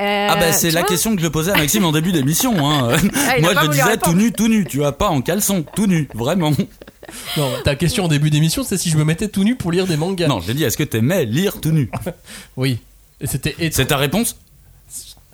[0.00, 2.54] Euh, Ah bah c'est la question que je posais à Maxime en début d'émission.
[2.68, 2.96] Hein.
[3.28, 4.12] Ah, Moi je disais répondre.
[4.12, 4.64] tout nu, tout nu.
[4.64, 6.52] Tu vois pas en caleçon, tout nu, vraiment.
[7.36, 9.86] Non, ta question en début d'émission, c'est si je me mettais tout nu pour lire
[9.86, 10.26] des mangas.
[10.26, 11.90] Non, j'ai dit est-ce que t'aimais lire tout nu?
[12.56, 12.78] Oui.
[13.20, 14.36] Et c'était C'est ta réponse?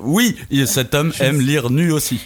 [0.02, 2.20] Oui, et cet homme Je- aime lire nu aussi.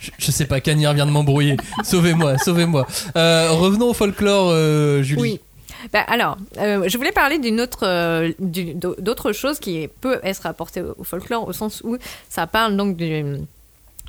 [0.00, 1.56] je, je sais pas, Cagnard vient de m'embrouiller.
[1.82, 2.86] Sauvez-moi, sauvez-moi.
[3.16, 5.20] Euh, revenons au folklore, euh, Julie.
[5.20, 5.40] Oui.
[5.92, 10.80] Bah, alors, euh, je voulais parler d'une autre, euh, d'autre chose qui peut être rapportée
[10.80, 11.98] au, au folklore, au sens où
[12.30, 13.24] ça parle donc du-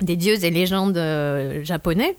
[0.00, 2.16] des dieux et légendes euh, japonais,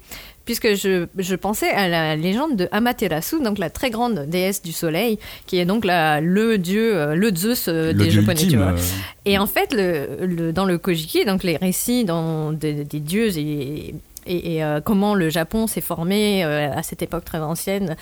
[0.47, 4.71] puisque je, je pensais à la légende de Amaterasu, donc la très grande déesse du
[4.71, 8.35] soleil, qui est donc la, le dieu, euh, le Zeus euh, Le des dieu japonais.
[8.39, 8.61] tu ultime.
[8.63, 8.71] vois.
[8.71, 8.77] euh,
[9.25, 13.37] Et en fait, le, le- dans le Kojiki, donc les récits dans, des- des dieux
[13.37, 13.93] et,
[14.25, 17.95] et, et, euh, comment le Japon s'est formé euh, à cette époque très ancienne,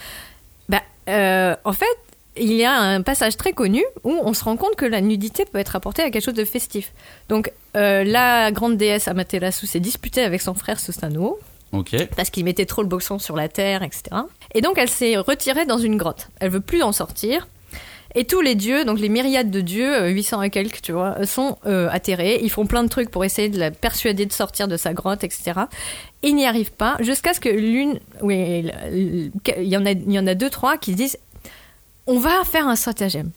[0.70, 0.82] bah,
[1.66, 1.86] en fait,
[2.38, 5.46] il y a un passage très connu où on se rend compte que la nudité
[5.46, 6.92] peut être apportée à quelque chose de festif.
[7.30, 11.38] Donc, euh, la grande déesse Amaterasu s'est disputée avec son frère Susanoo
[12.16, 14.04] Parce qu'il mettait trop le boxon sur la terre, etc.
[14.54, 16.30] Et donc elle s'est retirée dans une grotte.
[16.40, 17.48] Elle veut plus en sortir.
[18.18, 21.18] Et tous les dieux, donc les myriades de dieux, euh, 800 et quelques, tu vois,
[21.20, 22.40] euh, sont euh, atterrés.
[22.42, 25.26] Ils font plein de trucs pour essayer de la persuader de sortir de sa grotte,
[25.26, 25.52] etc.
[26.24, 29.32] Ils n'y arrivent pas, jusqu'à ce que l'une, oui, il
[29.64, 31.18] y en a, il y en a deux, trois qui se disent,
[32.08, 33.32] on va faire un stratagème.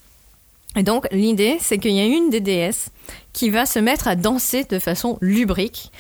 [0.77, 2.91] Et donc l'idée, c'est qu'il y a une des déesses
[3.33, 5.91] qui va se mettre à danser de façon lubrique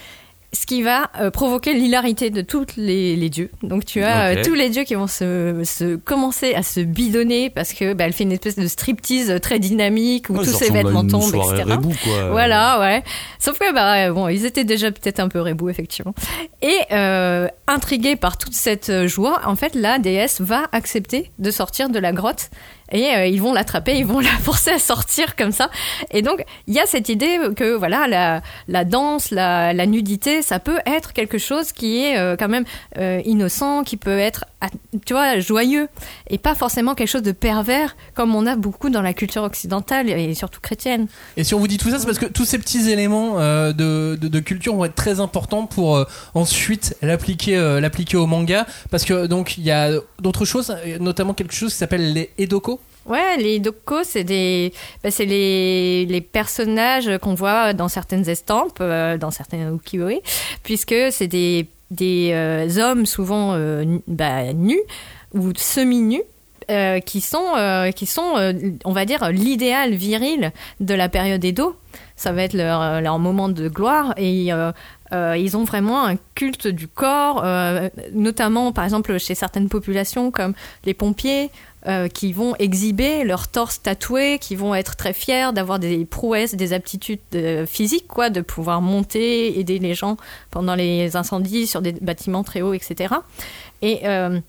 [0.53, 3.51] ce qui va euh, provoquer l'hilarité de tous les, les dieux.
[3.63, 7.51] Donc tu as euh, tous les dieux qui vont se, se commencer à se bidonner
[7.51, 10.71] parce que bah, elle fait une espèce de striptease très dynamique où Ouais, tous ses
[10.71, 11.65] vêtements tombent, etc.
[11.67, 12.31] rebou, quoi.
[12.31, 13.05] Voilà, ouais.
[13.39, 16.15] Sauf que bah bon, ils étaient déjà peut-être un peu rébous effectivement.
[16.63, 21.91] Et euh, intrigués par toute cette joie, en fait, la déesse va accepter de sortir
[21.91, 22.51] de la grotte
[22.93, 25.71] et euh, ils vont l'attraper, ils vont la forcer à sortir comme ça.
[26.11, 30.79] Et donc il y a cette idée que voilà la, danse, la, nudité, ça peut
[30.87, 32.65] être quelque chose qui est euh, quand même
[32.99, 34.45] euh, innocent, qui peut être
[35.07, 35.89] tu vois joyeux
[36.29, 40.11] et pas forcément quelque chose de pervers comme on a beaucoup dans la culture occidentale
[40.11, 41.07] et surtout chrétienne.
[41.37, 44.17] Et si on vous dit tout ça, c'est parce que tous ces petits éléments de,
[44.17, 48.67] de- culture vont être très importants pour ensuite l'appliquer l'appliquer au manga.
[48.91, 52.78] Parce que donc il y a d'autres choses, notamment quelque chose qui s'appelle les edoko.
[53.09, 58.79] Ouais, les doko, c'est des, bah, c'est les, les personnages qu'on voit dans certaines estampes,
[58.81, 60.21] euh, dans certains ukiyo-e,
[60.63, 64.83] puisque c'est des, des euh, hommes souvent euh, bah, nus
[65.33, 66.23] ou semi-nus.
[66.71, 67.55] euh, qui sont,
[67.97, 68.35] qui sont
[68.85, 71.77] on va dire, l'idéal viril de la période Edo.
[72.17, 74.13] Ça va être leur, leur moment de gloire.
[74.19, 74.51] Et
[75.13, 77.43] ils ont vraiment un culte du corps,
[78.13, 80.53] notamment par exemple chez certaines populations comme
[80.85, 81.51] les pompiers.
[81.87, 86.57] Euh, qui vont exhiber leur torse tatoué, qui vont être très fiers d'avoir des prouesses,
[86.57, 90.17] des aptitudes euh, physiques, quoi, de pouvoir monter, aider les gens
[90.51, 93.15] pendant les incendies sur des bâtiments très hauts, etc.
[93.81, 94.41] Et euh,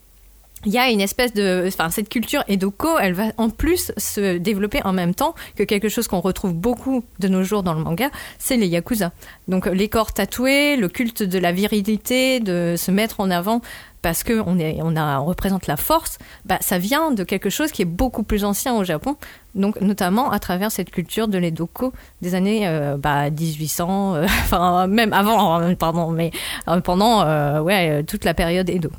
[0.65, 4.37] il y a une espèce de, enfin cette culture edoko, elle va en plus se
[4.37, 7.81] développer en même temps que quelque chose qu'on retrouve beaucoup de nos jours dans le
[7.81, 9.13] manga, c'est les yakuza.
[9.47, 13.61] Donc les corps tatoués, le culte de la virilité, de se mettre en avant
[14.01, 17.71] parce que on est, on a, représente la force, bah ça vient de quelque chose
[17.71, 19.15] qui est beaucoup plus ancien au Japon.
[19.55, 25.11] Donc notamment à travers cette culture de l'edoko des années euh, bah, 1800, euh, même
[25.13, 26.31] avant, euh, pardon, mais
[26.67, 27.19] euh, pendant
[27.61, 28.89] ouais toute la période Edo.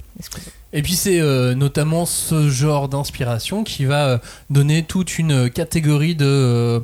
[0.73, 1.21] Et puis c'est
[1.55, 6.83] notamment ce genre d'inspiration qui va donner toute une catégorie de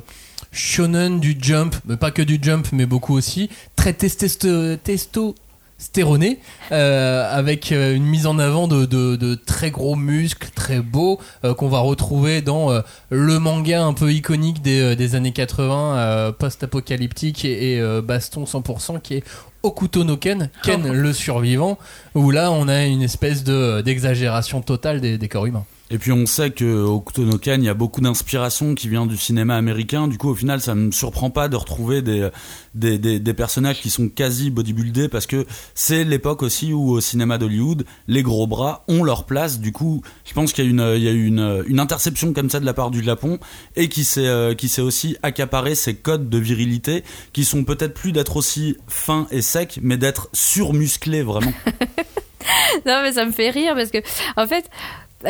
[0.51, 5.35] shonen du jump, mais pas que du jump, mais beaucoup aussi, très testo
[5.77, 6.39] testostéroné,
[6.71, 11.19] euh, avec euh, une mise en avant de, de- de très gros muscles, très beaux,
[11.43, 15.97] euh, qu'on va retrouver dans euh, le manga un peu iconique des, des années 80,
[15.97, 19.23] euh, post-apocalyptique et, et, baston 100%, qui est
[19.63, 21.77] Okuto no Ken, Ken le survivant,
[22.15, 25.65] où là on a une espèce de d'exagération totale des, des corps humains.
[25.89, 29.15] Et puis on sait que au Kutonoken, il y a beaucoup d'inspiration qui vient du
[29.15, 30.09] cinéma américain.
[30.09, 32.29] Du coup, au final, ça me surprend pas de retrouver des,
[32.75, 35.45] des, personnages qui sont quasi bodybuildés parce que
[35.75, 39.59] c'est l'époque aussi où au cinéma d'Hollywood, les gros bras ont leur place.
[39.59, 42.49] Du coup, je pense qu'il y a une, il y a une, une interception comme
[42.49, 43.39] ça de la part du Japon
[43.77, 47.93] et qui s'est, euh, qui s'est aussi accaparé ces codes de virilité qui sont peut-être
[47.93, 51.53] plus d'être aussi fins et secs, mais d'être surmusclés vraiment.
[52.85, 53.99] non mais ça me fait rire parce que
[54.35, 54.69] en fait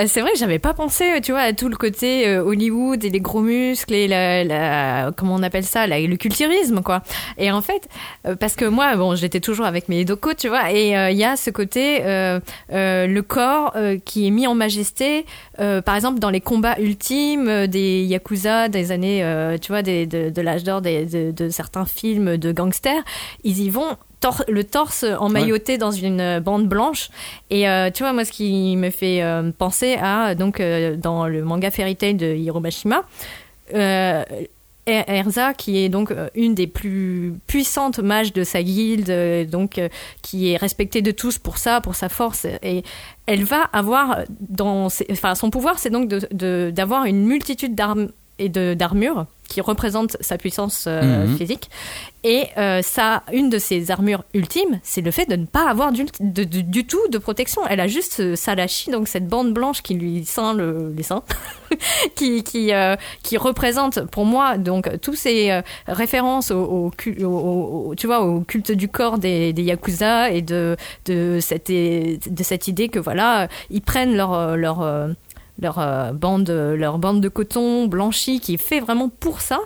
[0.06, 3.10] c'est vrai que j'avais pas pensé, tu vois, à tout le côté euh, Hollywood et
[3.10, 7.02] les gros muscles et la, la- comment on appelle ça, le culturisme, quoi.
[7.38, 7.88] Et en fait,
[8.28, 11.18] euh, parce que moi, bon, j'étais toujours avec mes docos, tu vois, et euh, il
[11.18, 12.40] y a ce côté, euh,
[12.74, 15.26] euh, le corps euh, qui est mis en majesté,
[15.60, 19.84] euh, par exemple dans les combats ultimes euh, des yakuza des années, euh, tu vois,
[19.84, 23.04] de, de l'âge d'or de, de certains films de gangsters,
[23.46, 27.10] ils y vont tor- le torse emmailloté dans une euh, bande blanche.
[27.50, 31.28] Et euh, tu vois, moi, ce qui me fait euh, penser à, donc, euh, dans
[31.28, 33.04] le manga Fairy Tail de Hiromashima,
[33.74, 34.24] euh,
[34.90, 39.82] Er- Erza, qui est donc une des plus puissantes mages de sa guilde, donc
[40.22, 42.84] qui est respectée de tous pour ça, pour sa force, et
[43.26, 47.76] elle va avoir dans, ses- enfin, son pouvoir, c'est donc de- de- d'avoir une multitude
[47.76, 48.08] d'armes
[48.40, 51.38] et de d'armures qui représentent sa puissance euh, Mhm.
[51.38, 51.70] physique.
[52.26, 55.94] Et euh, ça, une de ses armures ultimes, c'est le fait de ne pas avoir
[55.94, 57.62] du, de- de- du tout de protection.
[57.70, 61.24] Elle a juste euh, Salashi, donc cette bande blanche qui lui ceint le, les seins,
[62.16, 66.92] qui, qui, euh, qui représente pour moi donc tous ces euh, références au, au
[67.24, 67.26] au-
[67.92, 72.44] au- tu vois, au culte du corps des, des yakuza et de, de, cette, de
[72.44, 75.08] cette idée que voilà, ils prennent leur, leur, euh,
[75.62, 79.60] leur euh, bande, leur bande de coton blanchie qui est fait vraiment pour ça.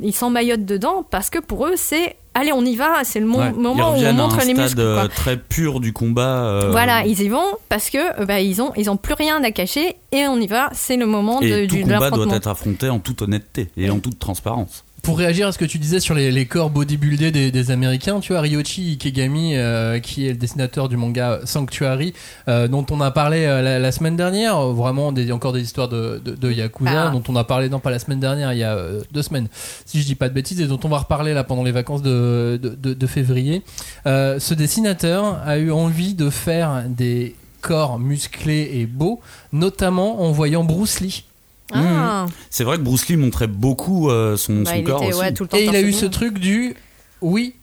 [0.00, 3.38] Ils s'emmaillotent dedans parce que pour eux c'est allez on y va, c'est le mo-
[3.38, 3.52] Ouais.
[3.56, 4.80] Ils moment où on reviennent à montre un les muscles.
[4.80, 5.08] euh, quoi.
[5.08, 6.44] très pur du combat.
[6.44, 9.42] euh, Voilà, ils y vont parce que euh, bah, ils ont ils ont plus rien
[9.42, 10.70] à cacher et on y va.
[10.72, 13.68] C'est le moment de, Et tout du, de combat doit être affronté en toute honnêteté
[13.76, 14.84] et en toute transparence.
[15.08, 18.20] Pour réagir à ce que tu disais sur les, les corps bodybuildés des, des Américains,
[18.20, 22.12] tu vois, Ryochi Ikegami, euh, qui est le dessinateur du manga Sanctuary,
[22.46, 25.88] euh, dont on a parlé euh, la, la semaine dernière, vraiment des, encore des histoires
[25.88, 27.08] de, de, de Yakuza, Ah.
[27.08, 28.76] dont on a parlé, non pas la semaine dernière, il y a
[29.10, 29.48] deux semaines,
[29.86, 32.02] si je dis pas de bêtises, et dont on va reparler là pendant les vacances
[32.02, 33.62] de, de, février.
[34.04, 39.22] Ce dessinateur a eu envie de faire des corps musclés et beaux,
[39.54, 41.24] notamment en voyant Bruce Lee.
[41.72, 45.20] Ah, C'est vrai que Bruce Lee montrait beaucoup euh, son, bah, son corps était aussi.
[45.20, 46.74] ouais, tout le temps Et il a eu ce truc du
[47.20, 47.54] oui.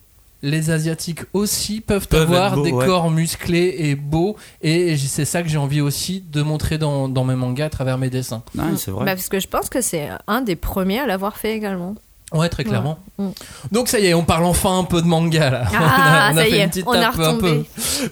[0.44, 2.86] Les Asiatiques aussi peuvent, Peuvent avoir beaux, des ouais.
[2.86, 7.24] corps musclés et beaux, et c'est ça que j'ai envie aussi de montrer dans, dans
[7.24, 8.44] mes mangas à travers mes dessins.
[8.54, 9.06] Ouais, c'est vrai.
[9.06, 11.96] Bah, parce que je pense que c'est un des premiers à l'avoir fait également.
[12.34, 12.98] Ouais, très clairement.
[13.20, 13.26] Ouais.
[13.28, 13.32] Mm.
[13.72, 15.64] Donc ça y est, on parle enfin un peu de manga là.
[15.74, 17.64] Ah, on a, on a ça y fait est, une petite on a un peu.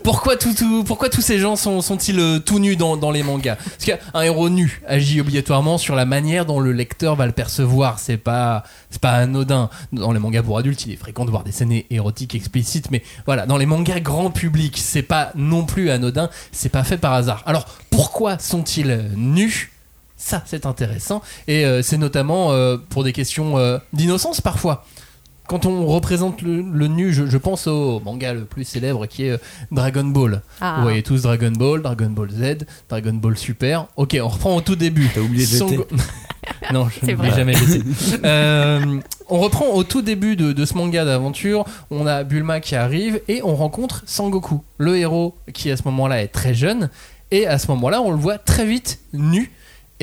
[0.04, 3.24] Pourquoi, tout, tout- pourquoi tous ces gens sont, sont-ils euh, tout nus dans, dans les
[3.24, 3.56] mangas?
[3.56, 7.98] Parce qu'un héros nu agit obligatoirement sur la manière dont le lecteur va le percevoir.
[8.00, 9.70] C'est pas, c'est pas anodin.
[9.92, 13.04] Dans les mangas pour adultes, il est fréquent de voir des scènes érotiques explicites, mais
[13.26, 16.30] voilà, dans les mangas grand public, c'est pas non plus anodin.
[16.52, 17.42] C'est pas fait par hasard.
[17.48, 19.73] Alors pourquoi sont-ils nus?
[20.24, 21.22] Ça, c'est intéressant.
[21.48, 24.86] Et euh, c'est notamment euh, pour des questions euh, d'innocence parfois.
[25.48, 29.26] Quand on représente le, le nu, je, je pense au manga le plus célèbre qui
[29.26, 29.38] est
[29.72, 30.42] Dragon Ball.
[30.62, 30.76] Ah.
[30.78, 33.88] Vous voyez tous Dragon Ball, Dragon Ball Z, Dragon Ball Super.
[33.98, 35.10] Ok, on reprend au tout début.
[35.14, 35.84] T'as oublié Son GT.
[36.74, 37.38] Non, je n'oublie vrai.
[37.38, 37.54] jamais.
[38.26, 42.76] Euh, On reprend au tout début de, de ce manga d'aventure, on a Bulma qui
[42.76, 46.90] arrive et on rencontre Sangoku, le héros qui à ce moment-là est très jeune
[47.32, 49.52] et à ce moment-là on le voit très vite nu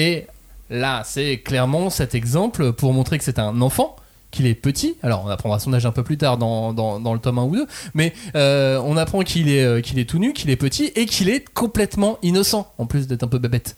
[0.00, 0.26] et
[0.70, 3.96] là c'est clairement cet exemple pour montrer que c'est un enfant
[4.30, 7.18] qu'il est petit, alors on apprendra son âge un peu plus tard dans, dans, le
[7.18, 10.32] tome 1 ou 2, mais euh, on apprend qu'il est, euh, qu'il est tout nu,
[10.32, 13.76] qu'il est petit et qu'il est complètement innocent, en plus d'être un peu bébête.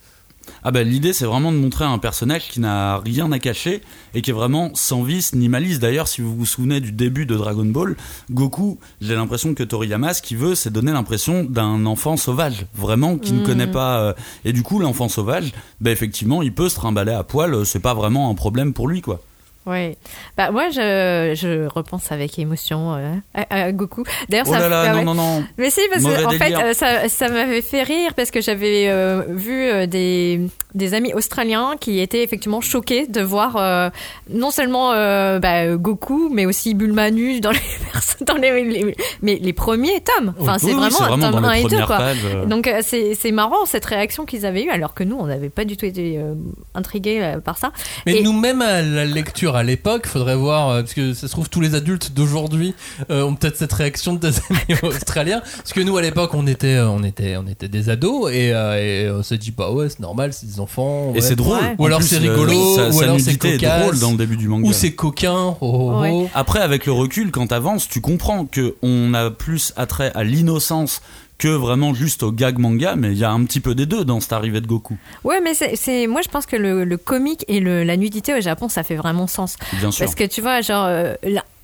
[0.64, 3.82] Ah bah l'idée c'est vraiment de montrer un personnage qui n'a rien à cacher
[4.14, 5.78] et qui est vraiment sans vice ni malice.
[5.78, 7.96] D'ailleurs si vous vous souvenez du début de Dragon Ball,
[8.30, 13.18] Goku, j'ai l'impression que Toriyama ce qu'il veut c'est donner l'impression d'un enfant sauvage, vraiment
[13.18, 13.46] qui ne Mhm.
[13.46, 14.00] connaît pas...
[14.00, 14.12] euh,
[14.44, 17.80] et du coup l'enfant sauvage, bah effectivement il peut se trimballer à poil, euh, c'est
[17.80, 19.20] pas vraiment un problème pour lui quoi.
[19.66, 19.96] Oui.
[20.36, 24.02] Bah, moi, je, je repense avec émotion euh, à, à Goku.
[24.28, 25.04] D'ailleurs, Oh ça là là, ouais.
[25.04, 26.74] non non non, Mais si, parce Mauvais que en fait, délire.
[26.74, 30.40] ça, ça m'avait fait rire parce que j'avais euh, vu euh, des,
[30.74, 33.88] des amis australiens qui étaient effectivement choqués de voir euh,
[34.30, 34.90] non seulement
[35.38, 37.60] bah, Goku, mais aussi Bulma nu dans les,
[38.26, 40.34] dans les, les- mais les premiers tomes.
[40.40, 41.96] Enfin, Oui, c'est oui, vraiment, vraiment tome dans 1 les et 2, premières quoi.
[41.98, 42.26] pages.
[42.48, 45.76] Donc c'est marrant cette réaction qu'ils avaient eue, alors que nous, on n'avait pas du
[45.76, 46.18] tout été
[46.74, 47.70] intrigués par ça.
[48.06, 51.32] Mais Et- nous-mêmes à la lecture à l'époque, faudrait voir, euh, parce que ça se
[51.32, 52.74] trouve tous les adultes d'aujourd'hui
[53.10, 56.46] euh, ont peut-être cette réaction de tes amis australiens, parce que nous à l'époque on
[56.46, 59.70] était, euh, on était, on était des ados et, euh, et on s'est dit bah
[59.70, 61.12] ouais c'est normal, c'est des enfants.
[61.14, 61.58] Et c'est drôle.
[61.58, 61.74] Ouais.
[61.78, 63.98] Ou En alors plus, c'est rigolo, sa- ou sa alors c'est nudité est cocasse, drôle
[63.98, 64.68] dans le début du manga.
[64.68, 65.34] Ou c'est coquin.
[65.34, 66.10] oh, oh, Ouais.
[66.12, 66.28] oh.
[66.34, 71.02] Après, avec le recul, quand t'avances, tu comprends que on a plus attrait à l'innocence
[71.42, 74.04] que vraiment juste au gag manga, mais il y a un petit peu des deux
[74.04, 77.44] dans cette arrivée de Goku, Ouais, mais c'est, moi je pense que le, le comique
[77.48, 79.56] et le, la nudité au Japon, ça fait vraiment sens.
[79.80, 80.04] bien sûr.
[80.04, 81.14] Parce que tu vois, genre, euh,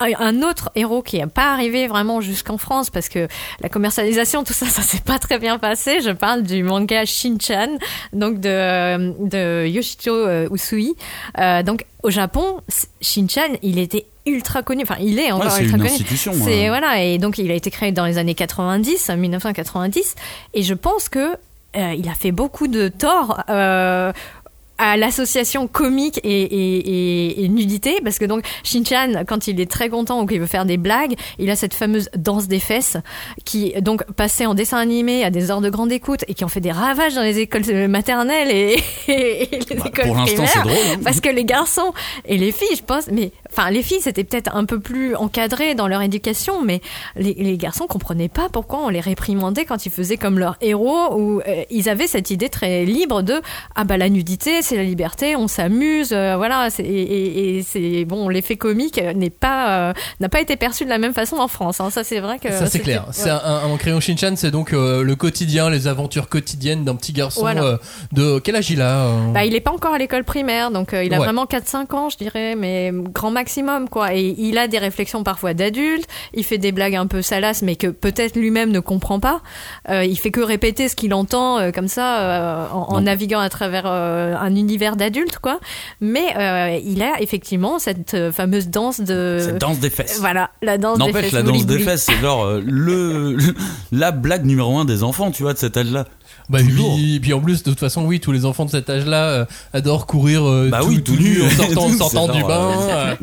[0.01, 3.29] un autre héros qui n'est pas arrivé vraiment jusqu'en France, parce que
[3.61, 6.01] la commercialisation, tout ça, ça s'est pas très bien passé.
[6.01, 7.79] Je parle du manga Shin-chan,
[8.13, 10.97] donc de, euh, de Yoshito euh, Usui.
[11.39, 12.61] Euh, donc au Japon,
[13.01, 14.83] Shin-chan, il était ultra connu.
[14.83, 16.05] Enfin, il est encore ultra une connu.
[16.17, 16.69] C'est hein.
[16.69, 20.15] voilà, et donc il a été créé dans les années 90, 1990,
[20.55, 21.35] et je pense que
[21.77, 23.41] euh, il a fait beaucoup de tort.
[23.51, 24.13] euh,
[24.81, 26.77] à l'association comique et, et,
[27.33, 30.47] et, et nudité parce que donc Shin-chan quand il est très content ou qu'il veut
[30.47, 32.97] faire des blagues il a cette fameuse danse des fesses
[33.45, 36.49] qui donc passait en dessin animé à des heures de grande écoute et qui ont
[36.49, 38.77] fait des ravages dans les écoles euh, maternelles et,
[39.09, 40.73] les Bah, écoles pour primaires c'est drôle.
[40.95, 41.01] hein.
[41.03, 41.93] parce que les garçons
[42.25, 45.75] et les filles, je pense, mais enfin les filles c'était peut-être un peu plus encadré
[45.75, 46.81] dans leur éducation, mais
[47.17, 51.15] les, les garçons comprenaient pas pourquoi on les réprimandait quand ils faisaient comme leurs héros
[51.17, 53.41] ou euh, ils avaient cette idée très libre de
[53.75, 58.05] ah bah la nudité c'est la liberté, on s'amuse, euh, voilà, et, et- et c'est
[58.05, 61.49] bon l'effet comique n'est pas euh, n'a pas été perçu de la même façon en
[61.49, 61.91] France, hein.
[61.91, 63.03] ça c'est vrai que Ça c'est clair.
[63.07, 63.13] ouais.
[63.13, 67.79] C'est un, crayon Shinchan, c'est donc le quotidien, les aventures quotidiennes d'un petit garçon Voilà.
[68.13, 71.13] de quel âge il a Bah, il est pas encore à l'école primaire, donc il
[71.15, 71.25] a Ouais.
[71.25, 74.15] vraiment 4-5 ans, je dirais, mais grand maximum, quoi.
[74.15, 77.77] Et il a des réflexions parfois d'adulte, il fait des blagues un peu salaces, mais
[77.77, 79.43] que peut-être lui-même ne comprend pas.
[79.89, 83.49] Euh, il fait que répéter ce qu'il entend euh, comme ça, euh, en, naviguant à
[83.49, 85.61] travers euh, un univers d'adulte, quoi.
[86.01, 86.35] Mais
[86.85, 89.39] il a effectivement cette fameuse danse de...
[89.41, 90.19] Cette danse des fesses.
[90.19, 91.33] Voilà, la danse des N'empêche, fesses.
[91.33, 93.37] la danse bouli des fesses, c'est genre le,
[93.93, 96.07] la blague numéro un des enfants, tu vois, de cet âge-là.
[96.49, 96.95] Bah, Toujours.
[96.95, 99.45] puis, puis en plus, de toute façon, oui, tous les enfants de cet âge-là euh,
[99.75, 102.43] adorent courir euh, Bah tout, oui, tout tout nus nus en et sortant, sortant du
[102.43, 102.71] bain.
[102.89, 103.15] euh.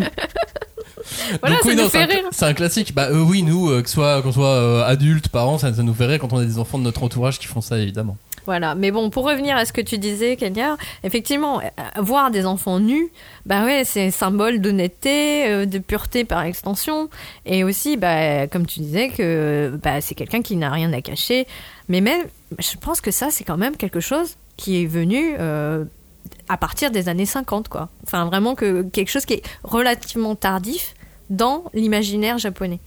[1.41, 2.23] Voilà, ça oui, nous c'est fait un, rire.
[2.31, 2.93] c'est un classique.
[2.93, 5.93] Bah euh, oui, nous, euh, que soit qu'on soit euh, adultes, parents, ça, ça nous
[5.93, 8.17] fait rire quand on a des enfants de notre entourage qui font ça, évidemment.
[8.45, 11.63] Voilà, mais bon, pour revenir à ce que tu disais, Kenya, effectivement, euh,
[11.97, 13.11] voir des enfants nus,
[13.45, 17.09] bah ouais, c'est symbole d'honnêteté, euh, de pureté par extension,
[17.45, 21.47] et aussi, bah, comme tu disais, que bah, c'est quelqu'un qui n'a rien à cacher.
[21.89, 22.21] Mais même,
[22.59, 25.83] je pense que ça, c'est quand même quelque chose qui est venu euh,
[26.47, 27.89] à partir des années 50, quoi.
[28.05, 30.93] Enfin, vraiment que quelque chose qui est relativement tardif
[31.31, 32.79] dans l'imaginaire japonais.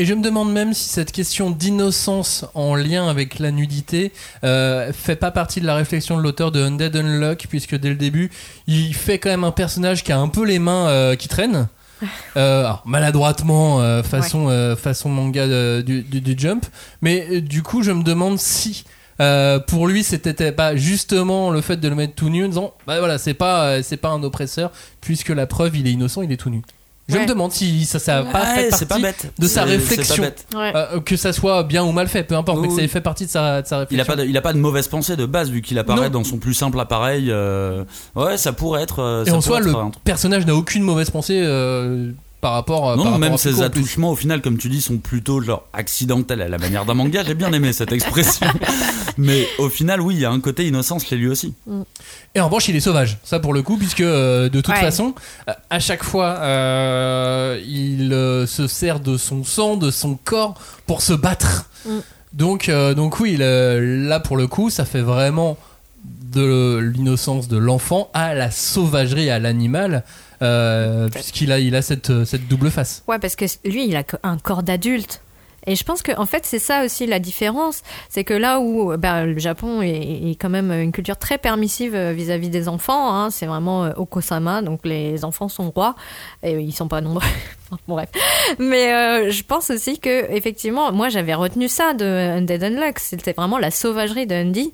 [0.00, 4.12] Et je me demande même si cette question d'innocence en lien avec la nudité
[4.44, 7.96] euh, fait pas partie de la réflexion de l'auteur de Undead Unluck, puisque dès le
[7.96, 8.30] début,
[8.68, 11.66] il fait quand même un personnage qui a un peu les mains euh, qui traînent.
[12.36, 16.64] Euh, alors, maladroitement euh, façon euh, façon manga du, du- du Jump.
[17.02, 18.84] Mais du coup je me demande si
[19.66, 23.00] pour lui c'était pas justement le fait de le mettre tout nu en disant bah
[23.00, 26.36] voilà c'est pas c'est pas un oppresseur puisque la preuve il est innocent il est
[26.36, 26.62] tout nu
[27.08, 27.22] je Ouais.
[27.22, 29.32] me demande si ça ça a pas fait partie c'est pas bête.
[29.38, 30.24] de sa réflexion.
[30.52, 30.58] pas
[30.94, 32.88] euh, que ça soit bien ou mal fait, peu importe, Oui, mais que ça ait
[32.88, 34.14] fait partie de sa, de sa Il a, réflexion.
[34.14, 36.20] pas de, il a pas de mauvaise pensée de base vu qu'il apparaît Non.
[36.20, 37.28] dans son plus simple appareil.
[37.30, 39.00] euh, Ouais, ça pourrait être.
[39.02, 39.72] euh, Et ça en soi, le
[40.04, 41.40] personnage n'a aucune mauvaise pensée.
[41.42, 42.90] euh, par rapport.
[42.90, 43.62] euh, Non, par rapport même à plus.
[43.62, 47.22] attouchements, au final, comme tu dis, sont plutôt genre accidentels à la manière d'un manga.
[47.26, 48.46] J'ai bien aimé cette expression.
[49.18, 51.52] Mais au final, oui, il y a un côté innocent chez lui aussi.
[52.36, 53.18] Et en revanche, il est sauvage.
[53.24, 54.80] Ça pour le coup, puisque euh, de toute Ouais.
[54.80, 55.14] façon,
[55.48, 60.54] euh, à chaque fois, euh, il euh, se sert de son sang, de son corps
[60.86, 61.68] pour se battre.
[61.84, 61.90] Mm.
[62.34, 65.56] Donc, euh, donc oui, le- là pour le coup, ça fait vraiment
[66.32, 70.04] de l'innocence de l'enfant à la sauvagerie, à l'animal,
[70.42, 73.02] euh, puisqu'il a, il a cette, cette double face.
[73.08, 75.20] Ouais, parce que lui, il a un corps d'adulte.
[75.66, 78.96] Et je pense que en fait c'est ça aussi la différence, c'est que là où
[78.96, 83.14] bah, le Japon est, est quand même une culture très permissive euh, vis-à-vis des enfants,
[83.14, 85.94] hein, c'est vraiment euh, okosama, donc les enfants sont rois
[86.42, 87.26] et ils sont pas nombreux.
[87.88, 88.08] bon, bref,
[88.58, 93.32] mais euh, je pense aussi que effectivement, moi j'avais retenu ça de Undead Unluck, c'était
[93.32, 94.72] vraiment la sauvagerie de Undy.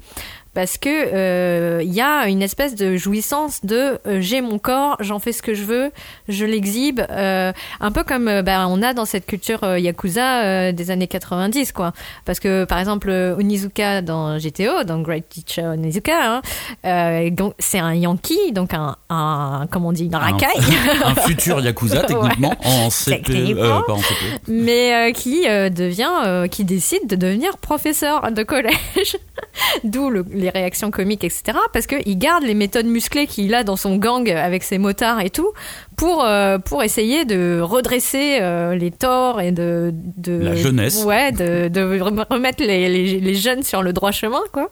[0.55, 4.97] Parce que euh, il y a une espèce de jouissance de euh, j'ai mon corps,
[5.01, 5.91] j'en fais ce que je veux,
[6.29, 10.45] je l'exhibe, euh, un peu comme euh, bah, on a dans cette culture euh, yakuza
[10.45, 11.93] euh, des années 90 quoi.
[12.25, 16.43] Parce que par exemple euh, Onizuka dans GTO, dans Great Teacher Onizuka, hein,
[16.85, 20.53] euh, c'est un yankee, donc un, un comment on dit, un racaille.
[21.05, 23.55] Un futur Yakuza, techniquement, en CP.
[23.57, 24.15] Euh, pas en CP.
[24.49, 29.17] mais euh, qui euh, devient, euh, qui décide de devenir professeur de collège.
[29.85, 31.59] D'où le- les réactions comiques, etc.
[31.73, 35.31] Parce qu'il garde les méthodes musclées qu'il a dans son gang avec ses motards et
[35.31, 35.53] tout,
[35.97, 40.39] pour, euh, pour essayer de redresser euh, les torts et de, de.
[40.39, 41.05] La jeunesse.
[41.05, 44.71] Ouais, de, de remettre les, les, les jeunes sur le droit chemin, quoi.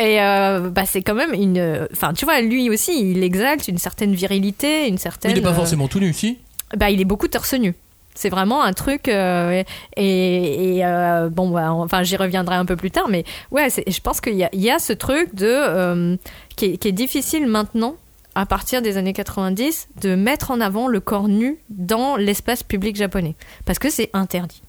[0.00, 1.88] Et euh, bah c'est quand même une.
[1.92, 5.32] Enfin, tu vois, lui aussi, il exalte une certaine virilité, une certaine.
[5.32, 6.38] il n'est pas forcément tout nu, si?
[6.76, 7.74] Bah, il est beaucoup torse nu.
[8.18, 9.62] C'est vraiment un truc euh,
[9.96, 14.20] et, euh, bon bah, enfin j'y reviendrai un peu plus tard mais ouais je pense
[14.20, 16.16] qu'il y a, ce truc de euh,
[16.56, 17.94] qui, est, difficile maintenant
[18.34, 22.96] à partir des années 90 de mettre en avant le corps nu dans l'espace public
[22.96, 24.62] japonais parce que c'est interdit.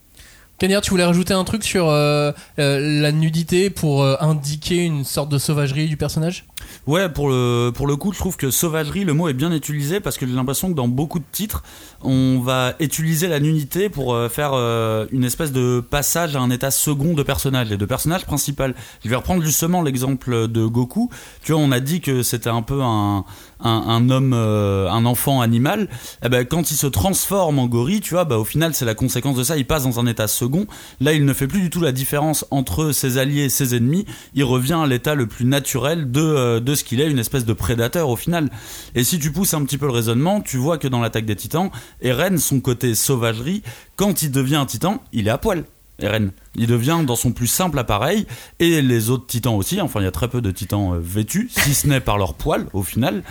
[0.59, 5.87] Cagnard, tu voulais rajouter un truc sur la nudité pour indiquer une sorte de sauvagerie
[5.87, 6.45] du personnage?
[6.87, 10.25] Ouais, pour le, coup, je trouve que sauvagerie, le mot est bien utilisé parce que
[10.25, 11.63] j'ai l'impression que dans beaucoup de titres,
[12.01, 16.49] on va utiliser la nudité pour euh, faire euh, une espèce de passage à un
[16.49, 18.73] état second de personnage et de personnage principal.
[19.03, 21.09] Je vais reprendre justement l'exemple de Goku.
[21.43, 23.25] Tu vois, on a dit que c'était un peu un,
[23.59, 25.89] un, homme, euh, un enfant animal.
[26.23, 28.95] Eh ben, quand il se transforme en gorille, tu vois, bah, au final, c'est la
[28.95, 29.57] conséquence de ça.
[29.57, 30.65] Il passe dans un état second.
[30.99, 34.05] Là, il ne fait plus du tout la différence entre ses alliés et ses ennemis.
[34.33, 37.45] Il revient à l'état le plus naturel de, euh, de ce qu'il est, une espèce
[37.45, 38.49] de prédateur au final.
[38.95, 41.35] Et si tu pousses un petit peu le raisonnement, tu vois que dans l'attaque des
[41.35, 41.69] titans,
[42.01, 43.63] Eren, son côté sauvagerie,
[43.95, 45.65] quand il devient un titan, il est à poil.
[46.01, 46.31] Eren.
[46.55, 48.25] Il devient dans son plus simple appareil,
[48.59, 51.49] et les autres titans aussi, enfin il y a très peu de titans euh, vêtus,
[51.51, 53.23] si ce n'est par leur poil au final.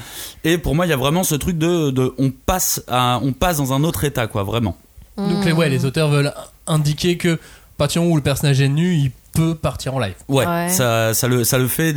[0.44, 3.32] Et pour moi il y a vraiment ce truc de, de on, passe à, on
[3.32, 4.76] passe dans un autre état, quoi, vraiment.
[5.16, 6.32] Donc les, ouais, les auteurs veulent
[6.68, 7.38] indiquer que, à
[7.76, 10.14] partir où le personnage est nu, il peut partir en live.
[10.28, 10.68] Ouais, Ouais.
[10.68, 11.94] Ça, ça, le, ça le fait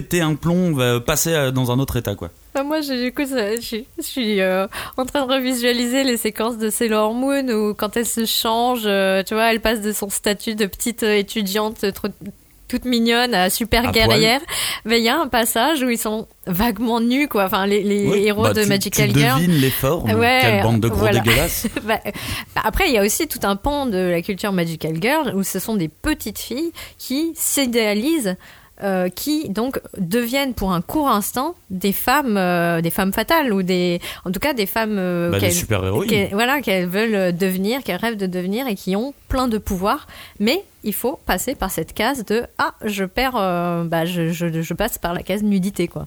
[0.00, 2.30] péter un plomb, va passer euh, dans un autre état, quoi.
[2.54, 6.04] Bah, moi, je, du coup, ça- je, suis- je suis euh, en train de revisualiser
[6.04, 9.80] les séquences de Sailor Moon où, quand elle se change, euh, tu vois, elle passe
[9.80, 12.08] de son statut de petite étudiante trop-
[12.68, 14.40] toute mignonne à super À guerrière.
[14.84, 17.44] Mais il y a un passage où ils sont vaguement nus, quoi.
[17.46, 19.38] Enfin, les, les Oui, héros bah, de tu, Magical tu Girl.
[19.40, 21.20] devines les formes, Ouais, quelle bande de gros voilà.
[21.20, 21.66] dégueulasses.
[21.84, 21.98] Bah,
[22.54, 25.42] bah, après, il y a aussi tout un pan de la culture Magical Girl où
[25.44, 28.36] ce sont des petites filles qui s'idéalisent,
[28.82, 33.62] euh, qui donc deviennent pour un court instant des femmes, euh, des femmes fatales ou
[33.62, 36.08] des, en tout cas des femmes euh, Bah, des super-héroïnes.
[36.08, 40.06] qu'elles- voilà, qu'elles veulent devenir, qu'elles rêvent de devenir et qui ont plein de pouvoirs.
[40.38, 44.62] Mais il faut passer par cette case de ah, je perds, euh, bah, je, je,
[44.62, 46.06] je passe par la case nudité quoi.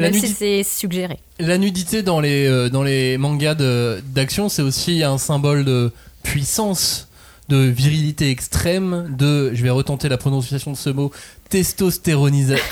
[0.00, 1.18] La Même si c'est suggéré.
[1.40, 3.56] La nudité dans les, euh, dans les mangas
[4.04, 5.90] d'action, c'est aussi un symbole de
[6.22, 7.07] puissance,
[7.48, 11.10] de virilité extrême, de, je vais retenter la prononciation de ce mot,
[11.48, 12.64] testostéronisation.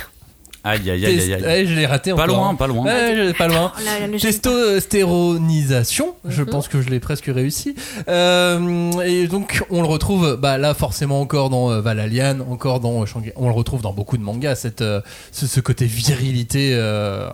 [0.64, 1.42] Aïe, aïe, aïe, aïe, aïe.
[1.44, 2.54] Ouais, je l'ai raté Pas encore, loin, hein.
[2.56, 2.84] pas loin.
[2.84, 3.72] Ouais, je- pas loin.
[3.76, 6.48] Oh Testostéronisation, je Mhm.
[6.48, 7.76] pense que je l'ai presque réussi.
[8.08, 13.02] Euh, et donc on le retrouve, bah là forcément encore dans euh, Valalian, encore dans
[13.02, 13.32] euh, Shanghai.
[13.36, 15.00] On le retrouve dans beaucoup de mangas, cette, euh,
[15.30, 17.28] ce, ce côté virilité euh,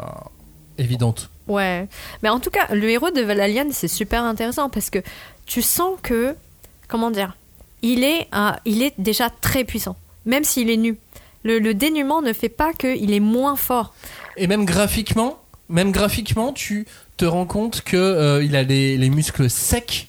[0.77, 1.31] évidente.
[1.49, 1.89] Ouais,
[2.23, 4.99] mais en tout cas, le héros de Valalian, c'est super intéressant parce que
[5.47, 6.35] tu sens que,
[6.93, 7.35] comment dire,
[7.83, 10.97] il est, un- il est déjà très puissant, même s'il est nu.
[11.43, 13.93] Le, le dénuement ne fait pas qu'il est moins fort.
[14.37, 15.39] Et même graphiquement,
[15.69, 16.87] même graphiquement, tu
[17.17, 20.07] te rends compte que euh, il a les, les muscles secs.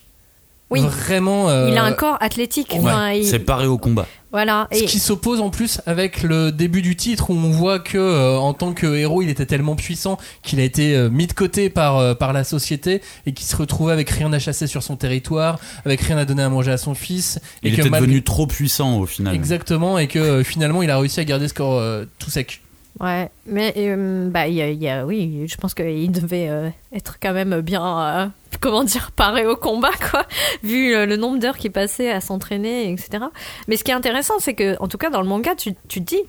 [0.70, 0.80] Oui.
[0.80, 1.48] Vraiment.
[1.50, 2.70] euh, Il a un corps athlétique.
[2.72, 4.06] ouais, Enfin, il- C'est paré au combat.
[4.34, 4.66] Voilà.
[4.72, 7.96] Ce Et qui s'oppose en plus avec le début du titre où on voit que
[7.96, 11.32] euh, en tant que héros il était tellement puissant qu'il a été euh, mis de
[11.32, 14.82] côté par, euh, par la société et qu'il se retrouvait avec rien à chasser sur
[14.82, 17.38] son territoire, avec rien à donner à manger à son fils.
[17.62, 19.36] Et Il que était malgré- devenu trop puissant au final.
[19.36, 22.60] Exactement, et que euh, finalement il a réussi à garder ce corps euh, tout sec.
[23.00, 27.18] Ouais, mais euh, bah, y a, y a- oui, je pense qu'il devait euh, être
[27.20, 28.26] quand même bien, euh,
[28.60, 30.24] comment dire, paré au combat, quoi,
[30.62, 33.24] vu euh, le nombre d'heures qu'il passait à s'entraîner, etc.
[33.66, 36.00] Mais ce qui est intéressant, c'est que, en tout cas, dans le manga, tu, tu
[36.00, 36.22] dis,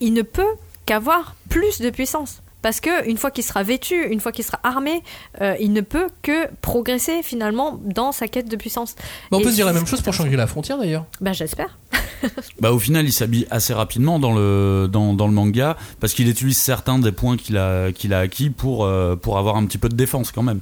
[0.00, 0.42] il ne peut
[0.86, 2.40] qu'avoir plus de puissance.
[2.62, 5.02] Parce que une fois qu'il sera vêtu, une fois qu'il sera armé,
[5.40, 8.96] euh, il ne peut que progresser finalement dans sa quête de puissance.
[9.30, 11.06] Mais on Et peut se dire la même chose pour changer la frontière d'ailleurs.
[11.20, 11.78] Bah j'espère.
[12.60, 16.28] Bah au final il s'habille assez rapidement dans le dans, dans le manga parce qu'il
[16.28, 19.76] utilise certains des points qu'il a qu'il a acquis pour euh, pour avoir un petit
[19.76, 20.60] peu de défense quand même.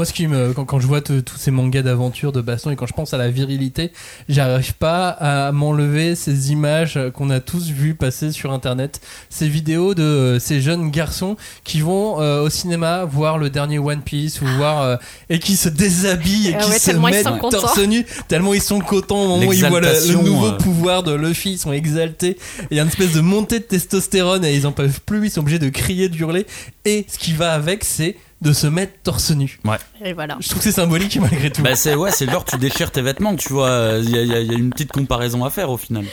[0.00, 2.76] Moi, ce qui me, quand, quand je vois tous ces mangas d'aventure, de baston, et
[2.76, 3.92] quand je pense à la virilité,
[4.30, 9.92] j'arrive pas à m'enlever ces images qu'on a tous vues passer sur Internet, ces vidéos
[9.92, 14.40] de euh, ces jeunes garçons qui vont euh, au cinéma voir le dernier One Piece
[14.40, 14.96] ou voir euh,
[15.28, 18.80] et qui se déshabillent et Ah qui ouais, se mettent torse nu, tellement ils sont
[18.80, 20.56] contents au moment où ils voient le, nouveau euh.
[20.56, 22.38] pouvoir de Luffy, ils sont exaltés.
[22.62, 25.26] Et Il y a une espèce de montée de testostérone et ils en peuvent plus,
[25.26, 26.46] ils sont obligés de crier, d'hurler.
[26.86, 29.58] Et ce qui va avec, c'est de se mettre torse nu.
[30.04, 30.38] Et voilà.
[30.40, 31.62] Je trouve que c'est symbolique malgré tout.
[31.62, 34.34] Bah c'est ouais c'est genre tu déchires tes vêtements tu vois il y y y
[34.34, 36.04] a une petite comparaison à faire au final.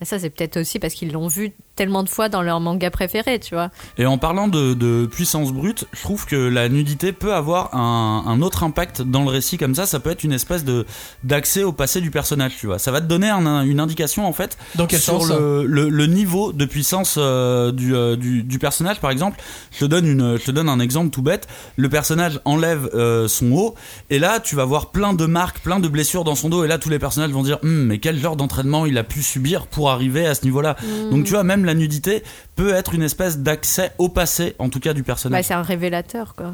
[0.00, 2.90] Mais ça, c'est peut-être aussi parce qu'ils l'ont vu tellement de fois dans leur manga
[2.90, 3.70] préféré, tu vois.
[3.98, 8.24] Et en parlant de, de puissance brute, je trouve que la nudité peut avoir un,
[8.26, 9.84] un autre impact dans le récit comme ça.
[9.86, 10.86] Ça peut être une espèce de
[11.24, 12.78] d'accès au passé du personnage, tu vois.
[12.78, 15.88] Ça va te donner un- une indication en fait Dans quel sur sens le, le,
[15.88, 19.00] le niveau de puissance euh, du, euh, du, du personnage.
[19.00, 19.40] Par exemple,
[19.72, 21.48] je te donne une, je te donne un exemple tout bête.
[21.76, 23.74] Le personnage enlève euh, son haut
[24.10, 26.68] et là tu vas voir plein de marques, plein de blessures dans son dos et
[26.68, 29.66] là tous les personnages vont dire Hum, mais quel genre d'entraînement il a pu subir
[29.66, 30.76] pour arriver à ce niveau-là.
[31.10, 32.22] Donc tu vois même la nudité
[32.56, 35.44] peut être une espèce d'accès au passé en tout cas du Bah, personnage.
[35.46, 36.52] c'est un révélateur, quoi.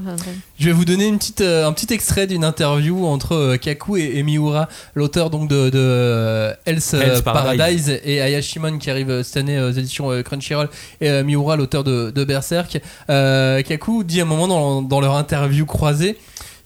[0.59, 3.97] Je vais vous donner une petite, euh, un petit extrait d'une interview entre euh, Kaku
[3.97, 7.23] et, et Miura, l'auteur donc de, de euh, Paradise.
[7.23, 8.01] Paradise.
[8.05, 10.69] et Ayashimon qui arrive cette année aux éditions euh, Crunchyroll
[11.01, 12.81] et euh, Miura, l'auteur de, de Berserk.
[13.09, 16.17] Euh, Kaku dit à un moment dans, dans leur interview croisée,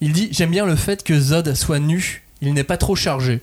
[0.00, 3.40] il dit j'aime bien le fait que Zod soit nu, il n'est pas trop chargé.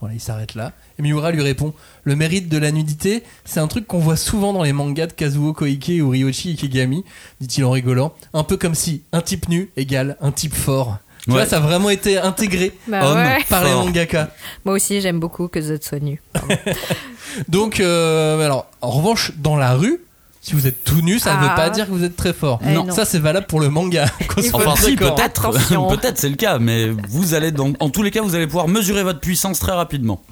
[0.00, 0.72] Voilà, il s'arrête là.
[1.00, 1.72] Et Miura lui répond
[2.04, 5.12] Le mérite de la nudité, c'est un truc qu'on voit souvent dans les mangas de
[5.14, 7.04] Kazuo Koike ou Ryoshi Ikegami,
[7.40, 8.12] dit-il en rigolant.
[8.34, 10.98] Un peu comme si un type nu égale un type fort.
[11.24, 11.36] Tu Ouais.
[11.36, 13.16] vois, ça a vraiment été intégré Bah Homme.
[13.18, 13.38] ouais.
[13.48, 14.30] par les mangaka.
[14.66, 16.20] Moi aussi, j'aime beaucoup que Zod soit nu.
[17.48, 20.00] Donc, euh, alors, en revanche, dans la rue,
[20.42, 21.54] si vous êtes tout nu, ça ne veut Ah.
[21.56, 22.60] pas dire que vous êtes très fort.
[22.66, 22.90] Eh non.
[22.90, 24.06] ça c'est valable pour le manga.
[24.54, 25.50] Enfin si peut-être,
[25.90, 28.66] peut-être c'est le cas, mais vous allez dans, en tous les cas vous allez pouvoir
[28.68, 30.22] mesurer votre puissance très rapidement.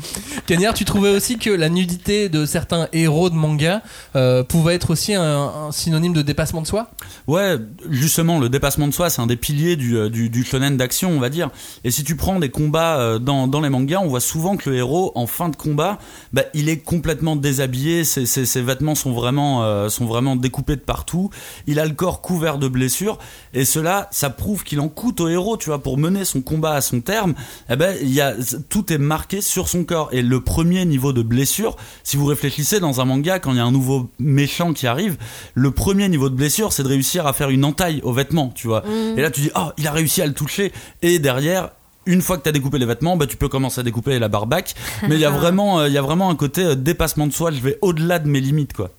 [0.46, 3.82] Cagnard, tu trouvais aussi que la nudité de certains héros de manga
[4.16, 5.22] euh, pouvait être aussi un,
[5.68, 6.90] un synonyme de dépassement de soi?
[7.26, 7.56] Ouais,
[7.90, 11.10] justement, le dépassement de soi, c'est un des piliers du, euh, du, du shonen d'action,
[11.10, 11.50] on va dire.
[11.84, 14.70] Et si tu prends des combats euh, dans, dans les mangas, on voit souvent que
[14.70, 15.98] le héros, en fin de combat,
[16.32, 20.76] bah, il est complètement déshabillé, ses, ses, ses vêtements sont vraiment, euh, sont vraiment découpés
[20.76, 21.30] de partout,
[21.66, 23.18] il a le corps couvert de blessures,
[23.54, 26.74] et cela, ça prouve qu'il en coûte au héros, tu vois, pour mener son combat
[26.74, 27.34] à son terme,
[27.70, 28.34] eh ben, il y a,
[28.68, 30.08] tout est marqué sur son corps.
[30.12, 33.60] Et le premier niveau de blessure, si vous réfléchissez dans un manga, quand il y
[33.60, 35.16] a un nouveau méchant qui arrive,
[35.54, 38.66] le premier niveau de blessure, c'est de réussir à faire une entaille aux vêtements, tu
[38.66, 38.82] vois.
[39.16, 40.72] Et là, tu dis, oh, il a réussi à le toucher.
[41.02, 41.70] Et derrière,
[42.08, 44.28] une fois que tu as découpé les vêtements, bah, tu peux commencer à découper la
[44.28, 44.74] barbaque.
[45.08, 47.32] Mais il y a vraiment, euh, il y a vraiment un côté euh, dépassement de
[47.32, 47.50] soi.
[47.50, 48.90] Je vais au-delà de mes limites, quoi.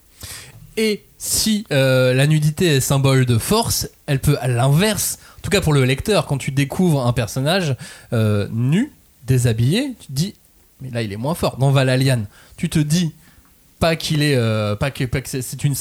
[0.81, 5.49] Et si euh, la nudité est symbole de force, elle peut à l'inverse, en tout
[5.49, 7.75] cas pour le lecteur, quand tu découvres un personnage
[8.13, 8.93] euh, nu,
[9.27, 10.35] déshabillé, tu te dis,
[10.79, 11.57] mais là il est moins fort.
[11.57, 12.21] Dans Valalian,
[12.55, 13.11] tu te dis
[13.79, 15.75] pas qu'il est, euh, pas que, c'est- une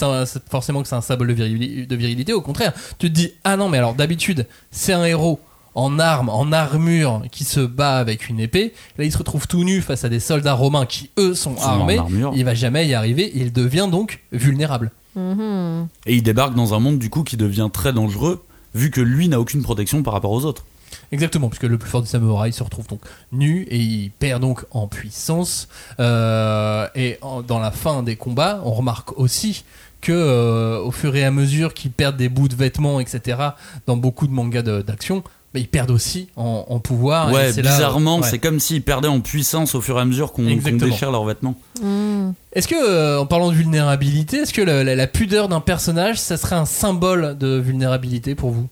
[0.50, 2.32] forcément que c'est un symbole de, de virilité.
[2.32, 5.38] Au contraire, tu te dis, ah non, mais alors d'habitude c'est un héros
[5.74, 8.72] en armes, en armure, qui se bat avec une épée.
[8.98, 12.00] Là, il se retrouve tout nu face à des soldats romains qui eux sont armés.
[12.34, 13.30] Il va jamais y arriver.
[13.34, 14.90] Il devient donc vulnérable.
[15.16, 15.88] Mhm.
[16.06, 18.44] Et il débarque dans un monde, du coup, qui devient très dangereux,
[18.74, 20.64] vu que lui n'a aucune protection par rapport aux autres.
[21.12, 23.00] Exactement, puisque le plus fort des samouraïs se retrouve donc
[23.32, 25.68] nu et il perd donc en puissance.
[26.00, 29.64] Euh, et en- dans la fin des combats, on remarque aussi
[30.00, 33.38] que euh, au fur et à mesure qu'ils perdent des bouts de vêtements, etc.,
[33.86, 35.22] dans beaucoup de mangas de- d'action,
[35.54, 37.32] bah, ils perdent aussi en, en pouvoir.
[37.32, 38.28] ouais, et c'est là- bizarrement, ouais.
[38.28, 41.54] c'est comme s'ils perdaient en puissance au fur et à mesure qu'on déchire leurs vêtements.
[41.82, 42.34] Mhm.
[42.52, 46.18] Est-ce que, euh, en parlant de vulnérabilité, est-ce que la, la- la pudeur d'un personnage,
[46.18, 48.68] ça serait un symbole de vulnérabilité pour vous?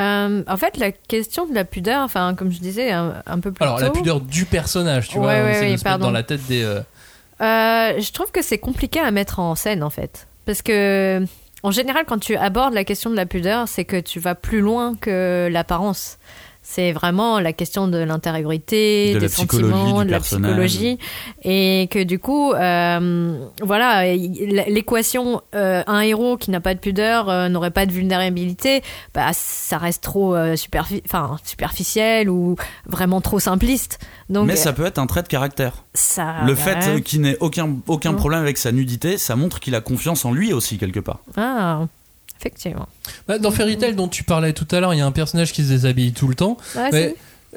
[0.00, 3.52] Euh, en fait, la question de la pudeur, enfin, comme je disais un, un peu
[3.52, 3.84] plus Alors, tôt.
[3.84, 6.80] la pudeur du personnage, tu Ouais, vois, ouais, de se dans la tête des, euh,
[7.42, 10.26] Euh, je trouve que c'est compliqué à mettre en scène en fait.
[10.46, 11.24] Parce que,
[11.62, 14.60] en général, quand tu abordes la question de la pudeur, c'est que tu vas plus
[14.60, 16.18] loin que l'apparence.
[16.72, 20.98] C'est vraiment la question de l'intériorité, De des sentiments, de la psychologie.
[21.42, 27.28] Et que du coup, euh, voilà, l'équation euh, un héros qui n'a pas de pudeur
[27.28, 28.82] euh, n'aurait pas de vulnérabilité,
[29.14, 31.02] bah, ça reste trop superfi-
[31.44, 32.54] superficiel ou
[32.86, 33.98] vraiment trop simpliste.
[34.28, 35.82] Donc, Mais ça peut être un trait de caractère.
[35.94, 39.80] ça, le fait qu'il n'ait aucun, aucun problème avec sa nudité, ça montre qu'il a
[39.80, 41.18] confiance en lui aussi, quelque part.
[41.36, 41.80] Ah,
[42.40, 42.88] effectivement.
[43.28, 45.52] Bah, Dans Fairy Tail dont tu parlais tout à l'heure, il y a un personnage
[45.52, 47.14] qui se déshabille tout le temps, Ah, mais,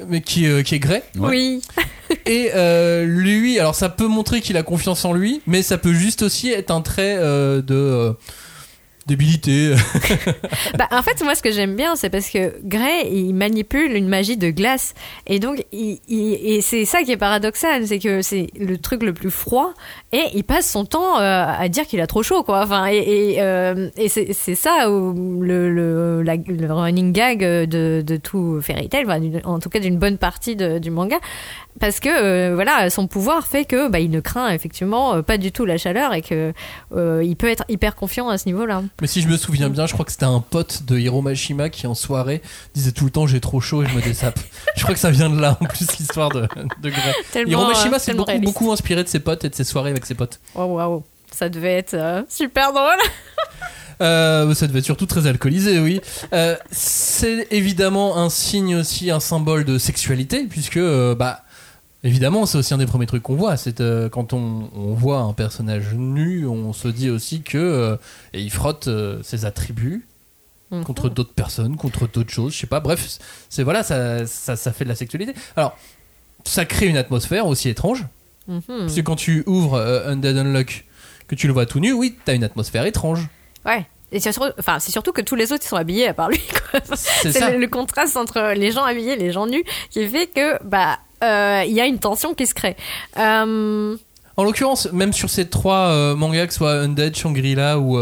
[0.07, 1.03] mais qui, euh, qui est Grey.
[1.17, 1.29] Ouais.
[1.29, 1.61] Oui.
[2.25, 5.93] Et euh, lui, alors ça peut montrer qu'il a confiance en lui, mais ça peut
[5.93, 8.13] juste aussi être un trait euh, de euh,
[9.07, 9.75] débilité.
[10.77, 14.07] Bah, en fait, moi, ce que j'aime bien, c'est parce que Gray, il manipule une
[14.07, 14.93] magie de glace.
[15.27, 19.29] Et donc, et c'est ça qui est paradoxal, c'est que c'est le truc le plus
[19.29, 19.73] froid.
[20.11, 22.61] Et il passe son temps euh, à dire qu'il a trop chaud, quoi.
[22.61, 26.23] Enfin, et, euh, c'est ça où le,
[26.69, 29.05] running gag de, tout Fairy Tail,
[29.43, 31.17] en tout cas d'une bonne partie du manga.
[31.79, 35.51] Parce que, euh, voilà, son pouvoir fait que bah, il ne craint effectivement pas du
[35.51, 36.53] tout la chaleur et que
[36.95, 38.83] il peut être hyper confiant à ce niveau-là.
[39.01, 41.69] Mais si je me souviens bien, je crois que c'était un pote de Hiro Mashima
[41.69, 42.41] qui en soirée
[42.73, 44.39] disait tout le temps j'ai trop chaud et je me dessape.
[44.75, 46.47] je crois que ça vient de là en plus l'histoire de,
[46.81, 47.13] de Grey.
[47.31, 50.15] Tellement, Hiro Mashima euh, beaucoup, inspiré de ses potes et de ses soirées avec ses
[50.15, 50.39] potes.
[50.55, 52.99] Oh waouh, ça devait être euh, super drôle.
[54.01, 56.01] Euh, ça devait être surtout très alcoolisé, oui.
[56.33, 61.43] Euh, c'est évidemment un signe aussi, un symbole de sexualité, puisque, euh, bah,
[62.03, 63.57] évidemment, c'est aussi un des premiers trucs qu'on voit.
[63.57, 67.95] C'est euh, quand on, on voit un personnage nu, on se dit aussi que euh,
[68.33, 70.05] et il frotte euh, ses attributs
[70.71, 70.83] Mhm.
[70.85, 72.79] contre d'autres personnes, contre d'autres choses, je sais pas.
[72.79, 75.35] Bref, c'est voilà, ça, ça, ça fait de la sexualité.
[75.55, 75.77] Alors,
[76.45, 78.05] ça crée une atmosphère aussi étrange.
[78.47, 78.61] Mhm.
[78.67, 80.85] Parce que quand tu ouvres Undead Unluck,
[81.27, 83.27] que tu le vois tout nu, oui, t'as une atmosphère étrange.
[83.65, 83.85] Ouais.
[84.13, 86.29] Et c'est surtout, enfin, c'est surtout que tous les autres ils sont habillés à part
[86.29, 86.41] lui.
[86.95, 90.63] C'est le, le contraste entre les gens habillés et les gens nus qui fait que
[90.63, 92.75] bah euh, il y a une tension qui se crée.
[93.17, 93.95] Euh,
[94.37, 97.97] En l'occurrence, même sur ces trois euh, mangas, que ce soit Undead, Shangri-La ou,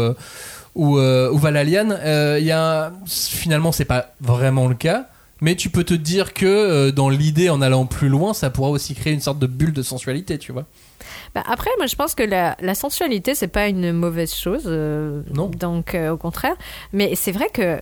[0.74, 1.96] ou, ou Valalian,
[2.38, 5.06] il y a, finalement, c'est pas vraiment le cas.
[5.40, 8.94] Mais tu peux te dire que dans l'idée, en allant plus loin, ça pourra aussi
[8.94, 10.66] créer une sorte de bulle de sensualité, tu vois.
[11.34, 14.64] Bah, après, moi je pense que la, la sensualité c'est pas une mauvaise chose.
[14.66, 15.48] euh, Non.
[15.48, 16.56] Donc euh, au contraire,
[16.92, 17.80] mais c'est vrai que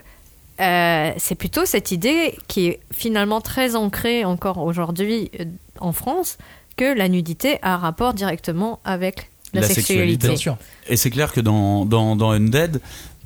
[0.61, 5.45] euh, c'est plutôt cette idée qui est finalement très ancrée encore aujourd'hui euh,
[5.81, 6.37] en France
[6.77, 10.29] que la nudité a rapport directement avec la, La sexualité.
[10.29, 10.29] sexualité.
[10.29, 10.57] Bien sûr.
[10.89, 12.81] Et c'est clair que dans, dans, dans Undead,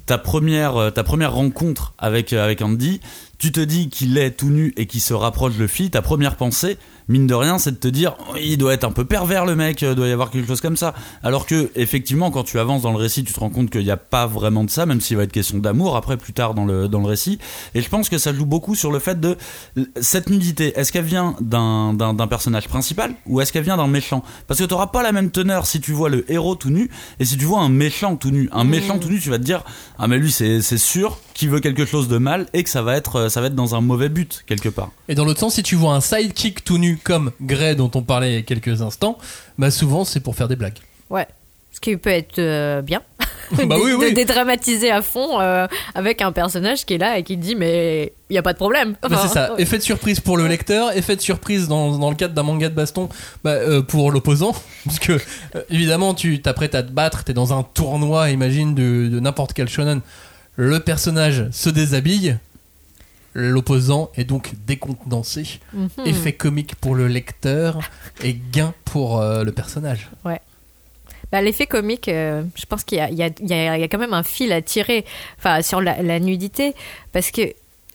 [0.07, 3.01] ta première, ta première rencontre avec, avec Andy,
[3.45, 6.37] tu te dis qu'il est tout nu et qu'il se rapproche de fille, ta première
[6.37, 6.79] pensée,
[7.09, 9.55] mine de rien, c'est de te dire oh, il doit être un peu pervers le
[9.55, 10.95] mec, euh, doit y avoir quelque chose comme ça.
[11.23, 13.91] Alors que, effectivement, quand tu avances dans le récit, tu te rends compte qu'il n'y
[13.91, 16.65] a pas vraiment de ça, même s'il va être question d'amour après, plus tard dans
[16.65, 17.39] le, dans le récit.
[17.75, 19.37] Et je pense que ça joue beaucoup sur le fait de
[20.01, 24.25] cette nudité, est-ce qu'elle vient d'un personnage principal ou est-ce qu'elle vient d'un méchant?
[24.47, 26.91] Parce que tu n'auras pas la même teneur si tu vois le héros tout nu
[27.21, 28.49] et si tu vois un méchant tout nu.
[28.53, 29.65] Un méchant tout nu, tu vas te dire
[29.99, 32.97] ah mais lui c'est sûr qu'il veut quelque chose de mal et que ça va
[32.97, 34.91] être euh, ça va être dans un mauvais but quelque part.
[35.09, 38.03] Et dans l'autre sens, si tu vois un sidekick tout nu comme Grey dont on
[38.03, 39.19] parlait il y a quelques instants,
[39.59, 40.79] bah souvent c'est pour faire des blagues.
[41.11, 41.27] Ouais.
[41.73, 43.03] Ce qui peut être euh, bien.
[43.67, 44.11] Bah oui, de, oui.
[44.11, 48.15] de dédramatiser à fond euh, avec un personnage qui est là et qui dit mais
[48.31, 48.97] il n'y a pas de problème.
[49.03, 52.17] Bah, c'est ça, effet de surprise pour le lecteur, effet de surprise dans, dans le
[52.17, 53.11] cadre d'un manga de baston
[53.43, 54.55] bah, euh, pour l'opposant,
[54.87, 59.09] parce que euh, évidemment tu t'apprêtes à te battre, t'es dans un tournoi, imagine, de,
[59.09, 60.01] de n'importe quel shonen,
[60.57, 62.37] le personnage se déshabille,
[63.35, 65.89] l'opposant est donc décontenancé, Mhm.
[66.07, 67.81] effet comique pour le lecteur
[68.23, 70.09] et gain pour euh, le personnage.
[71.33, 74.53] Bah, L'effet comique, euh, je pense qu'il y a, y, y quand même un fil
[74.53, 75.05] à tirer
[75.39, 76.75] enfin, sur la, la nudité,
[77.13, 77.43] parce que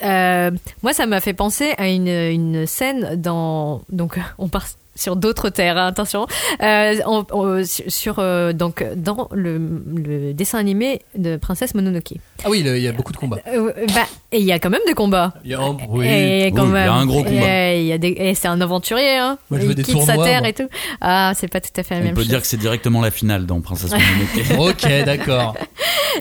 [0.03, 0.51] euh,
[0.83, 3.81] moi, ça m'a fait penser à une, une scène dans...
[3.89, 4.65] Donc, on part
[4.99, 6.27] sur d'autres terres, hein, attention.
[6.61, 12.13] Euh, on- on- sur euh, donc, dans le, le dessin animé de Princesse Mononoke.
[12.43, 13.39] Ah oui, il y a beaucoup de combats.
[13.47, 15.33] Euh, bah, et il y a quand même des combats.
[15.43, 16.05] Il y a un- oui.
[16.07, 17.73] Et quand Oui, il y a un gros combat.
[17.73, 19.37] et il y a des- et c'est un aventurier, hein.
[19.49, 20.49] Moi, je veux il des quitte sa tournois, terre moi.
[20.49, 20.67] et tout.
[21.01, 22.29] Ah, c'est pas tout à fait la On même peut chose.
[22.29, 23.91] dire que c'est directement la finale dans Princesse
[24.51, 24.75] Mononoke.
[24.83, 25.55] ok, d'accord.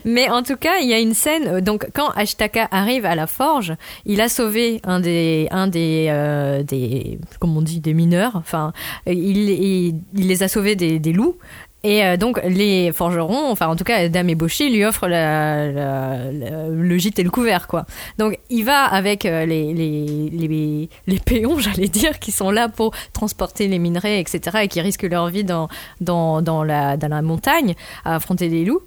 [0.04, 1.46] Mais en tout cas, il y a une scène.
[1.48, 3.74] euh, Donc, quand Ashtaka arrive à la forge,
[4.06, 8.32] il a sauvé un des, un des, euh, des, comment on dit, des mineurs.
[8.36, 8.72] Enfin,
[9.06, 11.36] il, il, il les a sauvés des, des loups.
[11.84, 17.20] Et euh, donc les forgerons, enfin en tout cas Dame Eboshi lui offre le gîte
[17.20, 17.86] et le couvert quoi.
[18.18, 22.68] Donc il va avec euh, les, les, les, les péons, j'allais dire, qui sont là
[22.68, 24.58] pour transporter les minerais, etc.
[24.62, 25.68] et qui risquent leur vie dans,
[26.00, 27.74] dans, dans, la, dans la montagne
[28.04, 28.82] à affronter des loups.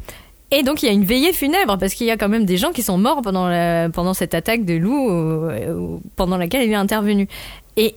[0.51, 2.57] Et donc il y a une veillée funèbre parce qu'il y a quand même des
[2.57, 6.63] gens qui sont morts pendant, la, pendant cette attaque de loups euh, euh, pendant laquelle
[6.63, 7.29] il est intervenu.
[7.77, 7.95] Et,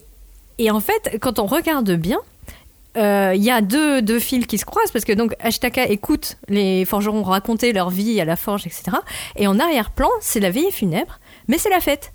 [0.59, 2.19] et en fait, quand on regarde bien,
[2.97, 6.37] euh, il y a deux, deux fils qui se croisent parce que donc Ashtaka écoute
[6.49, 8.97] les forgerons raconter leur vie à la forge, etc.
[9.37, 11.19] Et en arrière-plan, c'est la veillée funèbre,
[11.49, 12.13] mais c'est la fête.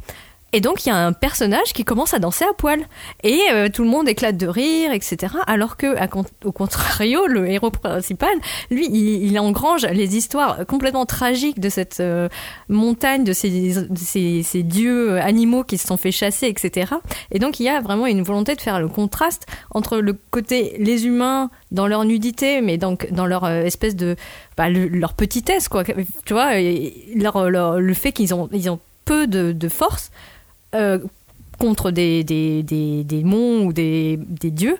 [0.52, 2.82] Et donc il y a un personnage qui commence à danser à poil
[3.24, 5.34] et euh, tout le monde éclate de rire, etc.
[5.45, 6.08] Alors que à
[6.43, 8.34] au contrario, le héros principal,
[8.72, 12.28] lui, il, engrange les histoires complètement tragiques de cette euh,
[12.68, 16.93] montagne, de ces, dieux animaux qui se sont fait chasser, etc.
[17.32, 20.76] Et donc il y a vraiment une volonté de faire le contraste entre le côté
[20.80, 24.16] les humains dans leur nudité, mais donc dans leur euh, espèce de
[24.58, 25.84] bah, le- leur petitesse, quoi.
[25.84, 30.12] Tu vois, le fait qu'ils ont peu de force
[30.76, 30.99] euh,
[31.59, 34.78] contre des, des, des, des démons ou des, des dieux.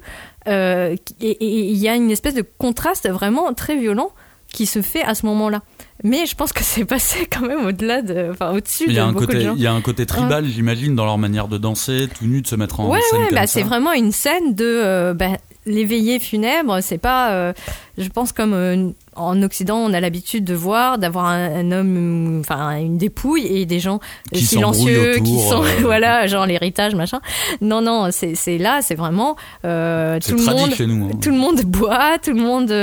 [0.48, 4.12] Euh, et il y a une espèce de contraste vraiment très violent
[4.52, 5.62] qui se fait à ce moment-là.
[6.04, 9.26] Mais je pense que c'est passé quand même au-delà de, enfin au-dessus de un beaucoup
[9.26, 9.54] côté, de gens.
[9.56, 12.48] il y a un côté tribal, j'imagine, dans leur manière de danser, tout nu, de
[12.48, 15.38] se mettre en ouais, scène ouais, comme bah, c'est vraiment une scène de euh, bah,
[15.66, 16.80] les veillées funèbres.
[16.82, 17.54] C'est pas, euh,
[18.00, 22.40] je pense, comme euh, en Occident, on a l'habitude de voir, d'avoir un, un homme,
[22.40, 23.96] enfin une dépouille et des gens
[24.34, 27.20] euh, Qui silencieux, qui sont, euh, voilà, genre l'héritage, machin.
[27.62, 29.36] Non, non, c'est là, c'est vraiment
[29.66, 30.70] euh, tout le monde.
[30.80, 31.06] nous.
[31.08, 31.20] hein.
[31.22, 32.74] Tout le monde boit, tout le monde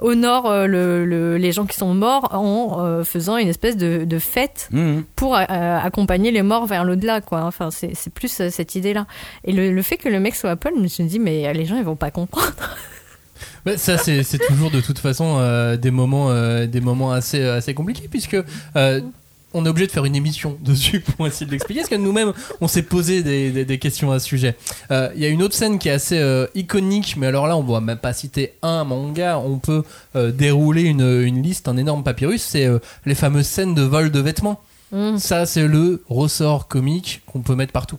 [0.00, 4.68] honore le, le- les gens qui sont morts en faisant une espèce de, de fête
[4.70, 5.04] Mhm.
[5.16, 7.42] pour accompagner les morts vers l'au-delà, quoi.
[7.44, 9.06] Enfin, c'est plus cette idée-là.
[9.44, 11.64] Et le, le fait que le mec soit Paul, je me suis dit, mais les
[11.64, 12.52] gens, ils vont pas comprendre.
[13.76, 17.74] Ça, c'est c'est toujours de toute façon euh, des moments, euh, des moments assez, assez
[17.74, 18.36] compliqués puisque.
[18.76, 19.00] euh,
[19.52, 22.32] on est obligé de faire une émission dessus pour essayer de l'expliquer, parce que nous-mêmes,
[22.60, 24.54] on s'est posé des, des- des questions à ce sujet.
[24.92, 27.56] Euh, Il y a une autre scène qui est assez euh, iconique, mais alors là,
[27.56, 29.82] on ne va même pas citer un manga, on peut
[30.14, 34.12] euh, dérouler une, une liste, un énorme papyrus, c'est euh, les fameuses scènes de vol
[34.12, 34.60] de vêtements.
[34.92, 35.18] Mm.
[35.18, 37.98] Ça, c'est le ressort comique qu'on peut mettre partout.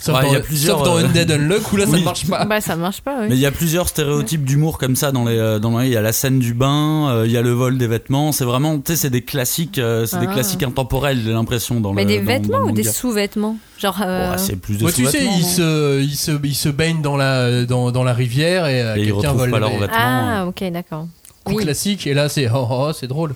[0.00, 1.92] Sauf, Ouais, dans, il y a plusieurs, sauf dans euh, Undead Unluck où là ça
[1.94, 2.00] oui.
[2.00, 2.44] ne marche pas.
[2.46, 3.26] bah, ça marche pas, oui.
[3.28, 5.92] Mais il y a plusieurs stéréotypes d'humour comme ça dans les euh, dans les- il
[5.92, 8.44] y a la scène du bain, euh, il y a le vol des vêtements, c'est
[8.44, 10.32] vraiment tu sais c'est des classiques euh, c'est des Ah.
[10.32, 13.56] classiques intemporels, j'ai l'impression dans Mais le des dans- vêtements dans le ou des sous-vêtements?
[13.78, 13.98] Genre.
[14.02, 16.68] euh, Ouais, c'est plus des Ouais, tu sais, ils non se, ils, se, ils se
[16.70, 19.60] baignent dans la, dans, dans la rivière et, euh, Et ils quelqu'un vole pas le
[19.60, 19.96] leurs vêt- vêtements.
[19.98, 21.06] Ah, ok, d'accord.
[21.46, 21.56] Oui.
[21.62, 23.34] classique et là c'est oh, oh, c'est drôle.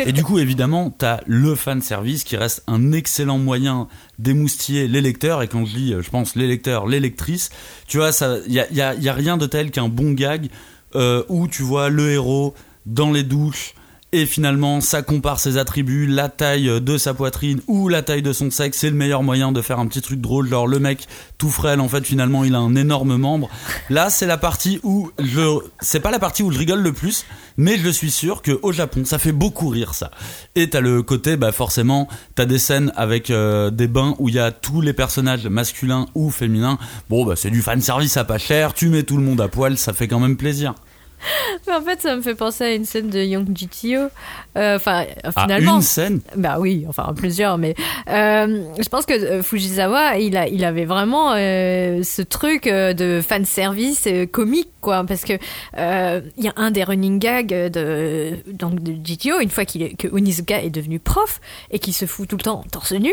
[0.00, 5.00] Et du coup, évidemment, t'as le fan service qui reste un excellent moyen d'émoustiller les
[5.00, 5.42] lecteurs.
[5.42, 7.50] Et quand je dis, je pense, les lecteurs, les lectrices,
[7.86, 10.48] tu vois, ça, y a, y a- y a rien de tel qu'un bon gag
[10.94, 12.54] euh, où tu vois le héros
[12.86, 13.74] dans les douches.
[14.14, 18.34] Et finalement, ça compare ses attributs, la taille de sa poitrine ou la taille de
[18.34, 18.76] son sexe.
[18.76, 20.50] C'est le meilleur moyen de faire un petit truc drôle.
[20.50, 21.08] Genre, le mec
[21.38, 23.48] tout frêle, en fait, finalement, il a un énorme membre.
[23.88, 27.24] Là, c'est la partie où je, c'est pas la partie où je rigole le plus,
[27.56, 30.10] mais je suis sûr que au Japon, ça fait beaucoup rire ça.
[30.56, 34.34] Et t'as le côté, bah forcément, t'as des scènes avec euh, des bains où il
[34.34, 36.78] y a tous les personnages masculins ou féminins.
[37.08, 38.74] Bon, bah c'est du fan service à pas cher.
[38.74, 40.74] Tu mets tout le monde à poil, ça fait quand même plaisir.
[41.66, 44.08] Mais en fait, ça me fait penser à une scène de Young GTO.
[44.56, 45.76] Euh, Enfin, euh, À finalement.
[45.76, 46.20] une scène.
[46.36, 47.74] Bah oui, enfin plusieurs, mais
[48.08, 53.44] euh, je pense que Fujisawa, il a, il avait vraiment euh, ce truc de fan
[53.44, 55.34] service comique, quoi, parce que
[55.76, 59.94] il y a un des running gags de donc de GTO une fois qu'il est,
[59.96, 63.12] que Onizuka est devenu prof et qu'il se fout tout le temps torse nu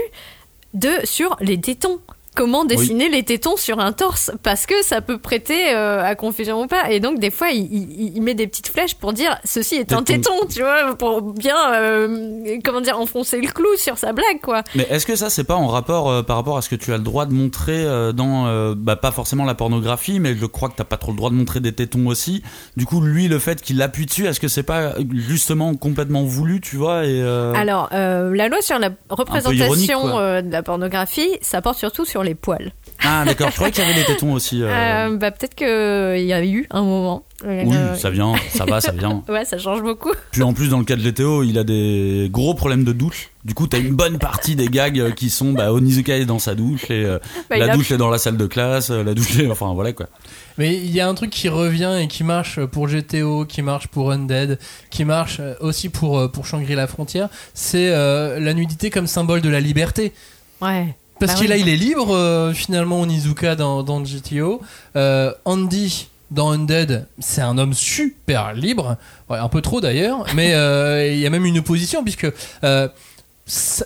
[0.74, 2.00] de sur les tétons.
[2.40, 6.62] Comment dessiner les tétons sur un torse Parce que ça peut prêter euh, à confusion
[6.62, 6.90] ou pas.
[6.90, 9.92] Et donc, des fois, il, il- il met des petites flèches pour dire ceci est
[9.92, 10.32] un Téton.
[10.50, 14.64] tu vois, pour bien, euh, comment dire, enfoncer le clou sur sa blague, quoi.
[14.74, 16.94] Mais est-ce que ça, c'est pas en rapport euh, par rapport à ce que tu
[16.94, 17.84] as le droit de montrer
[18.14, 21.30] dans, bah pas forcément la pornographie, mais je crois que t'as pas trop le droit
[21.32, 22.42] de montrer des tétons aussi.
[22.78, 24.94] Du coup, lui, le fait qu'il appuie dessus, est-ce que c'est pas
[25.28, 30.64] justement complètement voulu, tu vois et Alors, la loi sur la représentation ironique, de la
[30.64, 32.72] pornographie, ça porte surtout sur les poils.
[33.04, 33.50] Ah, d'accord.
[33.50, 34.62] Je croyais qu'il y avait les tétons aussi.
[34.62, 34.68] euh.
[34.70, 37.24] Euh, bah, peut-être qu'il y a eu un moment.
[37.46, 39.24] Oui, euh, ça vient, ça va, ça vient.
[39.30, 40.12] Ouais, ça change beaucoup.
[40.32, 43.30] Puis en plus, dans le cas de GTO, il a des gros problèmes de douche.
[43.46, 46.56] Du coup, t'as une bonne partie des gags qui sont bah, Onizuka est dans sa
[46.56, 47.18] douche et euh,
[47.50, 49.48] Bah, la a- douche est dans la salle de classe, la douche est...
[49.50, 50.08] Enfin, voilà quoi.
[50.58, 53.88] Mais il y a un truc qui revient et qui marche pour GTO, qui marche
[53.88, 54.60] pour Undead,
[54.90, 59.62] qui marche aussi pour, pour Shangri-La Frontière, c'est euh, la nudité comme symbole de la
[59.62, 60.12] liberté.
[60.62, 60.94] Ouais.
[61.20, 61.48] Parce Bah que oui.
[61.48, 64.62] là, il est libre, euh, finalement, Onizuka dans, dans GTO.
[64.96, 68.98] Euh, Andy, dans Undead, c'est un homme super libre,
[69.30, 72.28] Ouais, un peu trop d'ailleurs, mais euh, il y a même une opposition puisque
[72.64, 72.88] euh,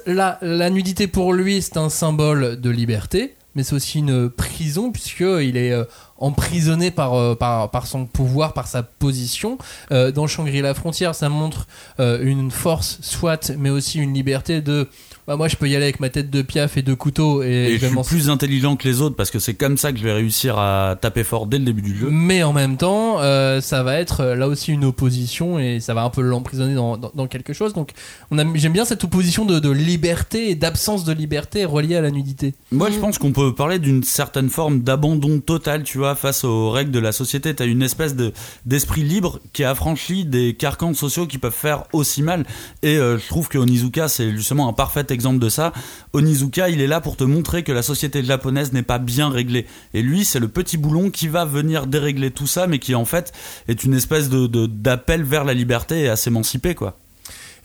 [0.06, 4.92] la, la nudité pour lui c'est un symbole de liberté, mais c'est aussi une prison
[4.92, 5.74] puisqu'il est
[6.18, 9.58] emprisonné par, par, par son pouvoir, par sa position.
[9.90, 11.68] Dans Shangri-La Frontière, ça montre
[12.00, 14.90] une force, soit, mais aussi une liberté de.
[15.28, 17.48] Bah, moi, je peux y aller avec ma tête de piaf et de couteau et,
[17.48, 20.04] Et je suis plus intelligent que les autres parce que c'est comme ça que je
[20.04, 22.08] vais réussir à taper fort dès le début du jeu.
[22.12, 25.94] Mais en même temps, euh, ça va être euh, là aussi une opposition et ça
[25.94, 27.74] va un peu l'emprisonner dans, dans, dans quelque chose.
[27.74, 27.92] Donc,
[28.32, 32.02] on a- j'aime bien cette opposition de, de liberté et d'absence de liberté reliée à
[32.02, 32.54] la nudité.
[32.72, 36.70] Moi, je pense qu'on peut parler d'une certaine forme d'abandon total, tu vois, face aux
[36.72, 37.54] règles de la société.
[37.54, 38.34] T'as une espèce de
[38.66, 42.46] d'esprit libre qui est affranchi des carcans sociaux qui peuvent faire aussi mal.
[42.82, 45.72] Et euh, je trouve que Onizuka, c'est justement un parfait exemple de ça.
[46.12, 49.66] Onizuka, il est là pour te montrer que la société japonaise n'est pas bien réglée.
[49.94, 53.06] Et lui, c'est le petit boulon qui va venir dérégler tout ça, mais qui en
[53.06, 53.32] fait
[53.68, 56.98] est une espèce de d'appel vers la liberté et à s'émanciper, quoi.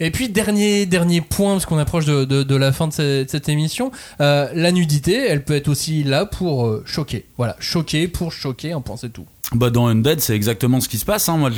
[0.01, 3.91] Et puis, dernier, dernier point, parce qu'on approche de, la fin de cette, émission,
[4.21, 7.27] euh, la nudité, elle peut être aussi là pour euh, choquer.
[7.37, 9.27] Voilà, choquer pour choquer, un point, tout.
[9.55, 11.27] Bah dans Undead c'est exactement ce qui se passe.
[11.31, 11.39] Hein.
[11.39, 11.51] Moi,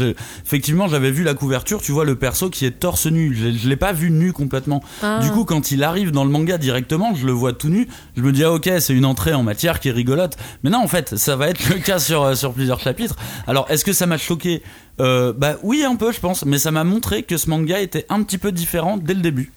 [0.47, 1.83] effectivement, j'avais vu la couverture.
[1.83, 3.35] Tu vois le perso qui est torse nu.
[3.35, 4.81] Je, je l'ai pas vu nu complètement.
[5.03, 5.19] Ah.
[5.21, 7.89] Du coup, quand il arrive dans le manga directement, je le vois tout nu.
[8.17, 10.37] Je me dis ah ok, c'est une entrée en matière qui est rigolote.
[10.63, 13.17] Mais non, en fait, ça va être le cas sur euh, sur plusieurs chapitres.
[13.49, 14.63] Alors, est-ce que ça m'a choqué?
[15.01, 16.45] Euh, Bah oui, un peu, je pense.
[16.45, 19.53] Mais ça m'a montré que ce manga était un petit peu différent dès le début.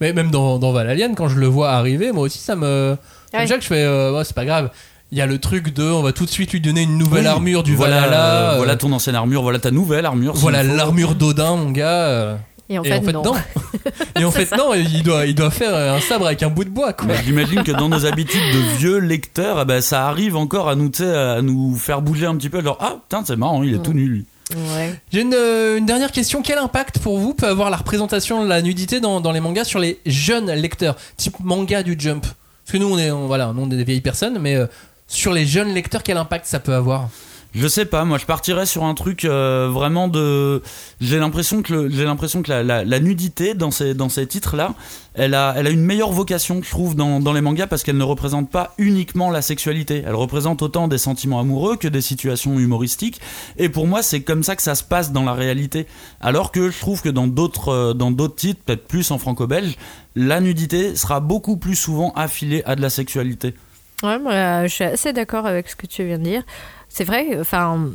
[0.00, 2.96] Mais même dans, dans Valalian, quand je le vois arriver, moi aussi, ça me.
[3.34, 3.40] Ouais.
[3.42, 4.70] Déjà que je fais, euh, c'est pas grave.
[5.12, 7.22] Il y a le truc de, on va tout de suite lui donner une nouvelle
[7.22, 7.28] Oui.
[7.28, 8.52] armure du voilà, Valhalla.
[8.52, 9.42] euh, voilà ton ancienne armure.
[9.42, 10.34] Voilà ta nouvelle armure.
[10.34, 12.38] voilà l'armure d'Odin, mon gars.
[12.68, 13.22] Et en et fait, en fait, non.
[13.22, 13.34] non.
[14.20, 16.70] et en fait, non, il doit, il doit faire un sabre avec un bout de
[16.70, 17.06] bois, quoi.
[17.06, 20.74] Mais J'imagine que dans nos habitudes de vieux lecteurs, eh ben, ça arrive encore à
[20.74, 22.60] nous, à nous faire bouger un petit peu.
[22.60, 24.24] Genre, ah, putain, c'est marrant, il est tout nu, lui.
[24.52, 24.98] Ouais.
[25.12, 26.42] J'ai une, euh, une dernière question.
[26.42, 29.64] Quel impact pour vous peut avoir la représentation de la nudité dans, dans les mangas
[29.64, 32.22] sur les jeunes lecteurs, type manga du Jump?
[32.22, 34.66] Parce que nous, on est, on- voilà, nous, on est des vieilles personnes, mais euh,
[35.06, 37.08] sur les jeunes lecteurs, quel impact ça peut avoir?
[37.56, 40.62] Je sais pas, moi je partirais sur un truc euh, vraiment de.
[41.00, 44.74] J'ai l'impression que j'ai l'impression que la, nudité dans ces dans titres là,
[45.14, 48.04] elle a elle une meilleure vocation, je trouve, dans, dans les mangas parce qu'elle ne
[48.04, 50.02] représente pas uniquement la sexualité.
[50.06, 53.22] Elle représente autant des sentiments amoureux que des situations humoristiques.
[53.56, 55.86] Et pour moi, c'est comme ça que ça se passe dans la réalité.
[56.20, 59.76] Alors que je trouve que dans d'autres euh, dans d'autres titres, peut-être plus en franco-belge,
[60.14, 63.54] la nudité sera beaucoup plus souvent affilée à de la sexualité.
[64.02, 66.42] Ouais, moi, je suis assez d'accord avec ce que tu viens de dire.
[66.88, 67.88] C'est vrai, enfin.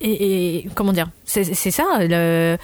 [0.00, 1.82] Et, et comment dire C'est c'est ça.
[2.00, 2.58] Il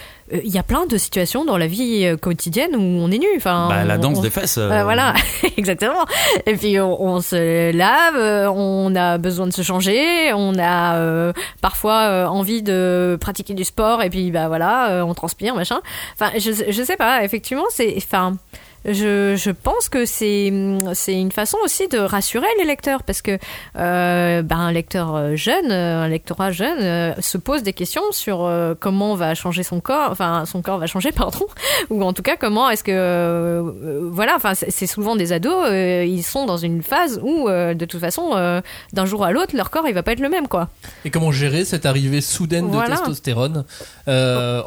[0.53, 3.27] y a plein de situations dans la vie euh, quotidienne où on est nu.
[3.37, 4.57] Enfin, Bah, la danse on- des fesses.
[4.57, 5.15] euh, Voilà, voilà,
[5.57, 6.05] exactement.
[6.47, 10.95] Et puis on, on se lave, euh, on a besoin de se changer, on a
[10.99, 15.81] euh, parfois envie de pratiquer du sport et puis bah voilà, on transpire, machin.
[16.15, 18.37] Enfin, je, je sais pas, effectivement, c'est, enfin.
[18.85, 23.39] Je, je pense que c'est une façon aussi de rassurer les lecteurs parce que
[23.79, 28.03] euh, ben, un lecteur euh, jeune, euh, un lectorat jeune euh, se pose des questions
[28.11, 31.47] sur euh, comment va changer son corps, enfin son corps va changer pardon,
[31.91, 36.45] ou en tout cas comment est-ce que voilà, enfin c'est souvent des ados, ils sont
[36.45, 38.63] dans une phase où de toute façon
[38.93, 40.69] d'un jour à l'autre leur corps il va pas être le même quoi.
[41.05, 43.65] Et comment gérer cette arrivée soudaine de testostérone
[44.07, 44.11] en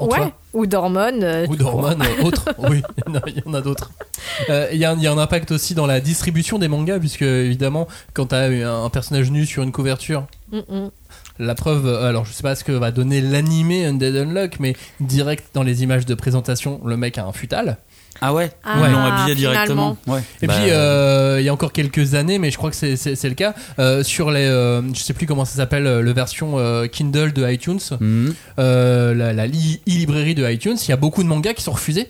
[0.07, 1.23] ouais, toi ou d'hormones.
[1.23, 3.91] euh, Ou d'hormones euh, autres, oui, il y en a- il d'autres.
[4.49, 6.67] Euh, Il y, a un- il y a un impact aussi dans la distribution des
[6.67, 10.91] mangas, puisque évidemment, quand tu as un, personnage nu sur une couverture, mm, mm.
[11.39, 14.75] la preuve, euh, alors je sais pas ce que va donner l'animé Undead Unlock, mais
[14.99, 17.77] direct dans les images de présentation, le mec a un futal.
[18.21, 19.97] Ah ouais, Ah, Ils l'ont habillé directement.
[20.07, 20.21] Ouais.
[20.41, 22.95] Et Bah, puis, euh, il y a encore quelques années, mais je crois que c'est-
[22.95, 26.01] c'est c'est le cas, euh, sur les, euh, je sais plus comment ça s'appelle, euh,
[26.01, 28.33] le version euh, Kindle de iTunes, mhm.
[28.59, 31.71] euh, la, la li- e-librairie de iTunes, il y a beaucoup de mangas qui sont
[31.73, 32.09] refusés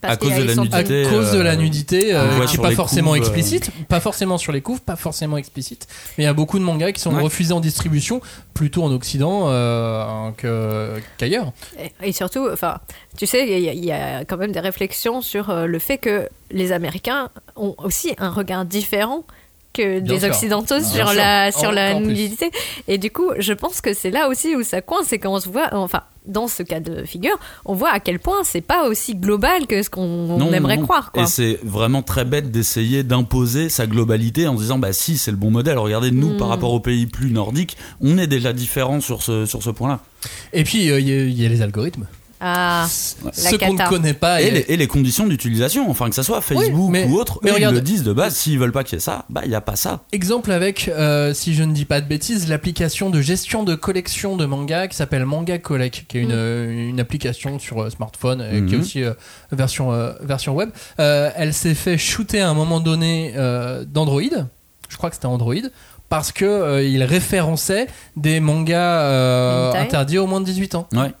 [0.00, 1.06] Parce À cause de la sont- à nudité.
[1.10, 4.00] cause de la euh, nudité, euh, qui est sur pas forcément couves, euh, explicite, pas
[4.00, 5.86] forcément sur les couves, pas forcément explicite,
[6.16, 7.22] mais il y a beaucoup de mangas qui sont Ouais.
[7.22, 8.20] refusés en distribution,
[8.54, 11.52] plutôt en Occident euh, qu'ailleurs.
[12.02, 12.78] Et- Et surtout, enfin,
[13.16, 15.98] tu sais, il y, a- il y a quand même des réflexions sur le fait
[15.98, 19.24] que les Américains ont aussi un regard différent
[19.72, 20.28] que Bien des sûr.
[20.30, 21.16] Occidentaux Bien sur sûr.
[21.16, 22.50] la sur la nudité.
[22.88, 25.40] Et du coup, je pense que c'est là aussi où ça coince, c'est quand on
[25.40, 28.86] se voit, enfin, dans ce cas de figure, on voit à quel point c'est pas
[28.88, 30.82] aussi global que ce qu'on Non, aimerait non.
[30.84, 31.12] croire.
[31.12, 31.22] Quoi.
[31.22, 35.30] Et c'est vraiment très bête d'essayer d'imposer sa globalité en se disant bah si c'est
[35.30, 35.78] le bon modèle.
[35.78, 39.62] Regardez nous par rapport aux pays plus nordiques, on est déjà différent sur ce sur
[39.62, 40.00] ce point-là.
[40.52, 42.06] Et puis, euh, y, il y a les algorithmes.
[42.40, 44.40] Ah, Ce qu'on ne connaît pas.
[44.42, 47.40] Et et- les, et les conditions d'utilisation, enfin que ça soit Facebook mais- ou autre,
[47.42, 49.24] mais eux, regarde- ils le disent de base, s'ils veulent pas qu'il y ait ça,
[49.28, 50.00] bah il y a pas ça.
[50.12, 54.36] Exemple avec, euh, si je ne dis pas de bêtises, l'application de gestion de collection
[54.36, 58.40] de manga qui s'appelle Manga Collect, qui est une, euh, une application sur euh, smartphone
[58.40, 58.80] et qui est Mhm.
[58.82, 59.14] aussi euh,
[59.52, 60.70] version, euh, version web.
[61.00, 64.22] Euh, elle s'est fait shooter à un moment donné euh, d'Android,
[64.88, 65.54] je crois que c'était Android,
[66.08, 67.86] parce que euh, il référençait
[68.16, 70.88] des mangas euh, interdits aux moins de 18 ans.
[70.92, 71.12] Ouais.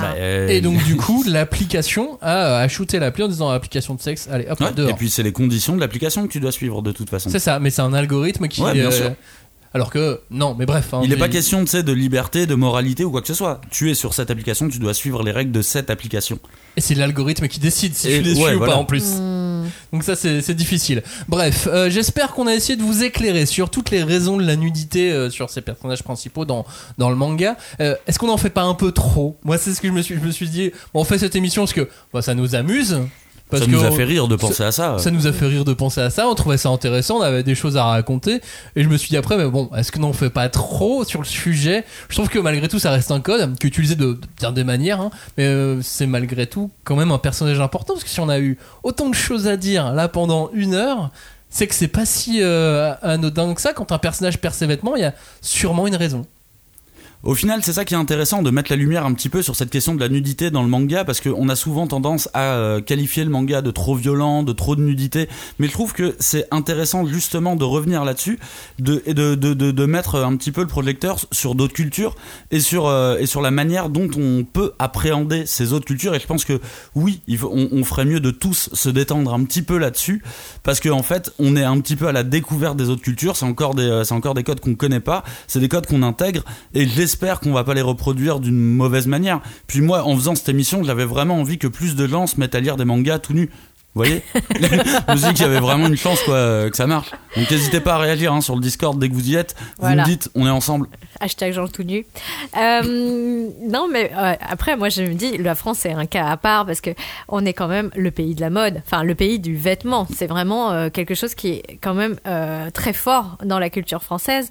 [0.00, 0.12] Ah.
[0.12, 4.00] Bah, euh, Et donc du coup, l'application a, a shooté l'appli en disant application de
[4.00, 4.90] sexe, allez hop, ouais, dehors.
[4.90, 7.30] et puis c'est les conditions de l'application que tu dois suivre de toute façon.
[7.30, 8.60] C'est ça, mais c'est un algorithme qui.
[8.62, 9.12] Ouais, bien sûr.
[9.74, 10.94] Alors que non, mais bref.
[10.94, 13.60] hein, Il n'est pas question de liberté, de moralité ou quoi que ce soit.
[13.70, 16.38] Tu es sur cette application, tu dois suivre les règles de cette application.
[16.76, 18.72] Et c'est l'algorithme qui décide si Et- tu les suis ou voilà.
[18.72, 19.04] pas en plus.
[19.18, 19.37] Hmm.
[19.92, 21.02] Donc ça c'est difficile.
[21.28, 24.56] Bref, euh, j'espère qu'on a essayé de vous éclairer sur toutes les raisons de la
[24.56, 26.64] nudité euh, sur ces personnages principaux dans,
[26.98, 27.56] dans le manga.
[27.80, 29.36] Euh, Est-ce qu'on en fait pas un peu trop?
[29.44, 30.72] Moi c'est ce que je me suis, je me suis dit.
[30.94, 32.98] On fait cette émission parce que bon, ça nous amuse.
[33.50, 34.98] Parce ça nous a fait rire de penser à ça.
[34.98, 37.42] Ça nous a fait rire de penser à ça, on trouvait ça intéressant, on avait
[37.42, 38.40] des choses à raconter,
[38.76, 41.20] et je me suis dit après, mais bon, est-ce que n'en fait pas trop sur
[41.20, 41.84] le sujet?
[42.08, 44.52] Je trouve que malgré tout, ça reste un code qui est utilisé de, de bien
[44.52, 48.10] des manières, hein, mais euh, c'est malgré tout quand même un personnage important, parce que
[48.10, 51.10] si on a eu autant de choses à dire là pendant une heure,
[51.50, 53.72] c'est que c'est pas si euh, anodin que ça.
[53.72, 56.26] Quand un personnage perd ses vêtements, il y a sûrement une raison.
[57.24, 59.56] Au final, c'est ça qui est intéressant de mettre la lumière un petit peu sur
[59.56, 62.80] cette question de la nudité dans le manga parce qu'on a souvent tendance à euh,
[62.80, 65.28] qualifier le manga de trop violent, de trop de nudité.
[65.58, 68.38] Mais je trouve que c'est intéressant justement de revenir là-dessus
[68.78, 72.14] de, et de, mettre un petit peu le projecteur sur d'autres cultures
[72.52, 76.14] et sur, euh, et sur la manière dont on peut appréhender ces autres cultures.
[76.14, 76.60] Et je pense que
[76.94, 80.22] oui, on, ferait mieux de tous se détendre un petit peu là-dessus
[80.62, 83.36] parce qu'en en fait, on est un petit peu à la découverte des autres cultures.
[83.36, 85.24] C'est encore des, euh, encore des codes qu'on connaît pas.
[85.48, 86.44] C'est des codes qu'on intègre
[86.74, 89.40] et j'espère qu'on va pas les reproduire d'une mauvaise manière.
[89.66, 92.54] Puis moi, en faisant cette émission, j'avais vraiment envie que plus de gens se mettent
[92.54, 93.48] à lire des mangas tout nus.
[93.94, 94.22] Vous voyez
[94.60, 97.12] Je me suis dit qu'il y avait vraiment une chance quoi, que ça marche.
[97.34, 99.56] Donc n'hésitez pas à réagir hein, sur le Discord dès que vous y êtes.
[99.78, 100.86] Vous me dites, on est ensemble.
[101.18, 102.04] Hashtag Jean tout nu.
[102.58, 106.36] Euh, non, mais euh, après, moi, je me dis, la France, c'est un cas à
[106.36, 106.90] part parce que
[107.28, 110.06] on est quand même le pays de la mode, enfin, le pays du vêtement.
[110.14, 112.16] C'est vraiment euh, quelque chose qui est quand même
[112.74, 114.50] très fort dans la culture française.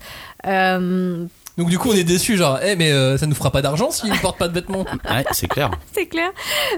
[1.57, 3.89] Donc du coup, on est déçu, genre, eh mais euh, ça nous fera pas d'argent
[3.89, 4.85] s'il ne porte pas de vêtements.
[5.09, 5.71] Ouais, c'est clair.
[5.93, 6.29] c'est clair.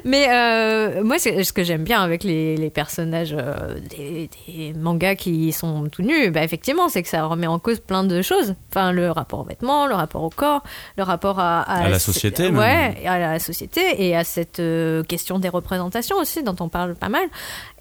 [0.06, 5.16] Mais euh, moi, ce que j'aime bien avec les, les personnages euh, des, des mangas
[5.16, 8.56] qui sont tout nus, bah, effectivement, c'est que ça remet en cause plein de choses.
[8.70, 10.64] Enfin, le rapport aux vêtements, le rapport au corps,
[10.98, 12.58] le rapport à, À la société, même.
[12.58, 16.96] Ouais, à la société et à cette euh, question des représentations aussi, dont on parle
[16.96, 17.28] pas mal.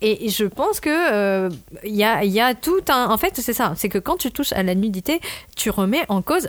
[0.01, 1.51] Et, et je pense que euh,
[1.85, 3.11] il y, a, il y a tout un.
[3.11, 3.75] En fait, c'est ça.
[3.77, 5.21] C'est que quand tu touches à la nudité,
[5.57, 6.49] tu remets en cause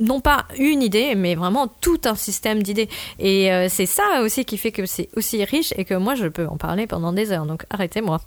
[0.00, 2.88] non pas une idée, mais vraiment tout un système d'idées.
[3.18, 6.26] Et euh, c'est ça aussi qui fait que c'est aussi riche et que moi je
[6.26, 7.46] peux en parler pendant des heures.
[7.46, 8.20] Donc arrêtez-moi.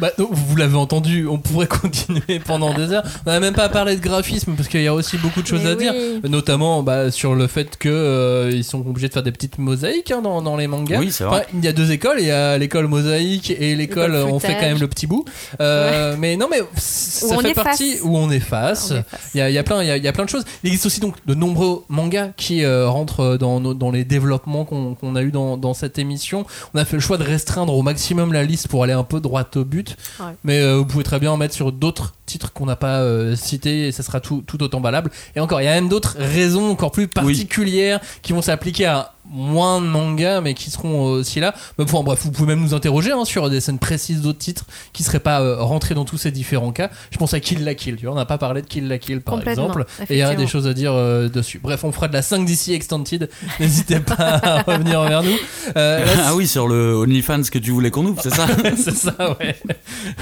[0.00, 3.04] Bah, vous l'avez entendu, on pourrait continuer pendant des heures.
[3.24, 5.62] On n'a même pas parlé de graphisme parce qu'il y a aussi beaucoup de choses
[5.62, 5.94] Mais à dire,
[6.28, 10.10] notamment bah, sur le fait que euh, ils sont obligés de faire des petites mosaïques
[10.10, 10.98] hein, dans, dans les mangas.
[10.98, 11.40] Oui, c'est vrai.
[11.40, 14.54] Enfin, il y a deux écoles, il y a l'école mosaïque et l'école on fait
[14.54, 15.24] quand même le petit bout.
[15.60, 18.92] Euh, Mais non, mais ça fait partie où on efface.
[19.34, 20.30] Il y a, il y a plein, il y a, il y a plein de
[20.30, 20.44] choses.
[20.64, 25.22] Il existe aussi donc de nombreux mangas qui euh, rentrent dans, les développements qu'on a
[25.22, 26.46] eu dans, dans cette émission.
[26.74, 29.20] On a fait le choix de restreindre au maximum la liste pour aller un peu
[29.20, 29.96] droit au but.
[30.20, 30.26] Ouais.
[30.44, 33.36] Mais euh, vous pouvez très bien en mettre sur d'autres titres qu'on n'a pas euh,
[33.36, 35.10] cités et ça sera tout, tout autant valable.
[35.36, 39.12] Et encore, il y a même d'autres raisons encore plus particulières qui vont s'appliquer à
[39.32, 41.54] moins de mangas mais qui seront aussi là.
[41.78, 44.66] Mais enfin, bref, vous pouvez même nous interroger hein, sur des scènes précises d'autres titres
[44.92, 46.90] qui seraient pas euh, rentrés dans tous ces différents cas.
[47.10, 48.98] Je pense à Kill la Kill, tu vois, on n'a pas parlé de Kill la
[48.98, 49.86] Kill par exemple.
[50.08, 51.60] Et il y a des choses à dire euh, dessus.
[51.62, 53.30] Bref, on fera de la 5 d'ici Extended.
[53.60, 55.36] N'hésitez pas à revenir vers nous.
[55.76, 59.14] Euh, ah oui, sur le OnlyFans que tu voulais qu'on ouvre, c'est ça c'est ça,
[59.40, 59.56] ouais.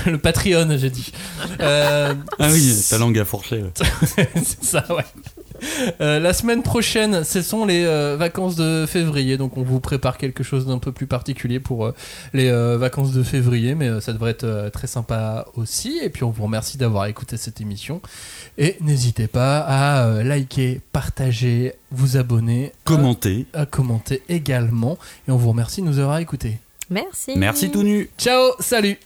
[0.06, 1.12] Le Patreon, j'ai dit.
[1.60, 3.62] Euh, Ah oui, ta langue a fourché.
[3.62, 4.28] ouais.
[4.44, 5.04] c'est ça, ouais.
[6.00, 10.18] Euh, la semaine prochaine, ce sont les euh, vacances de février, donc on vous prépare
[10.18, 11.94] quelque chose d'un peu plus particulier pour euh,
[12.32, 15.98] les euh, vacances de février, mais euh, ça devrait être euh, très sympa aussi.
[16.02, 18.00] Et puis on vous remercie d'avoir écouté cette émission.
[18.58, 23.46] Et n'hésitez pas à euh, liker, partager, vous abonner, Commenter.
[23.54, 24.98] à, à commenter également.
[25.28, 26.58] Et on vous remercie de nous avoir écoutés.
[26.90, 27.32] Merci.
[27.36, 28.10] Merci tout nu.
[28.18, 28.98] Ciao, salut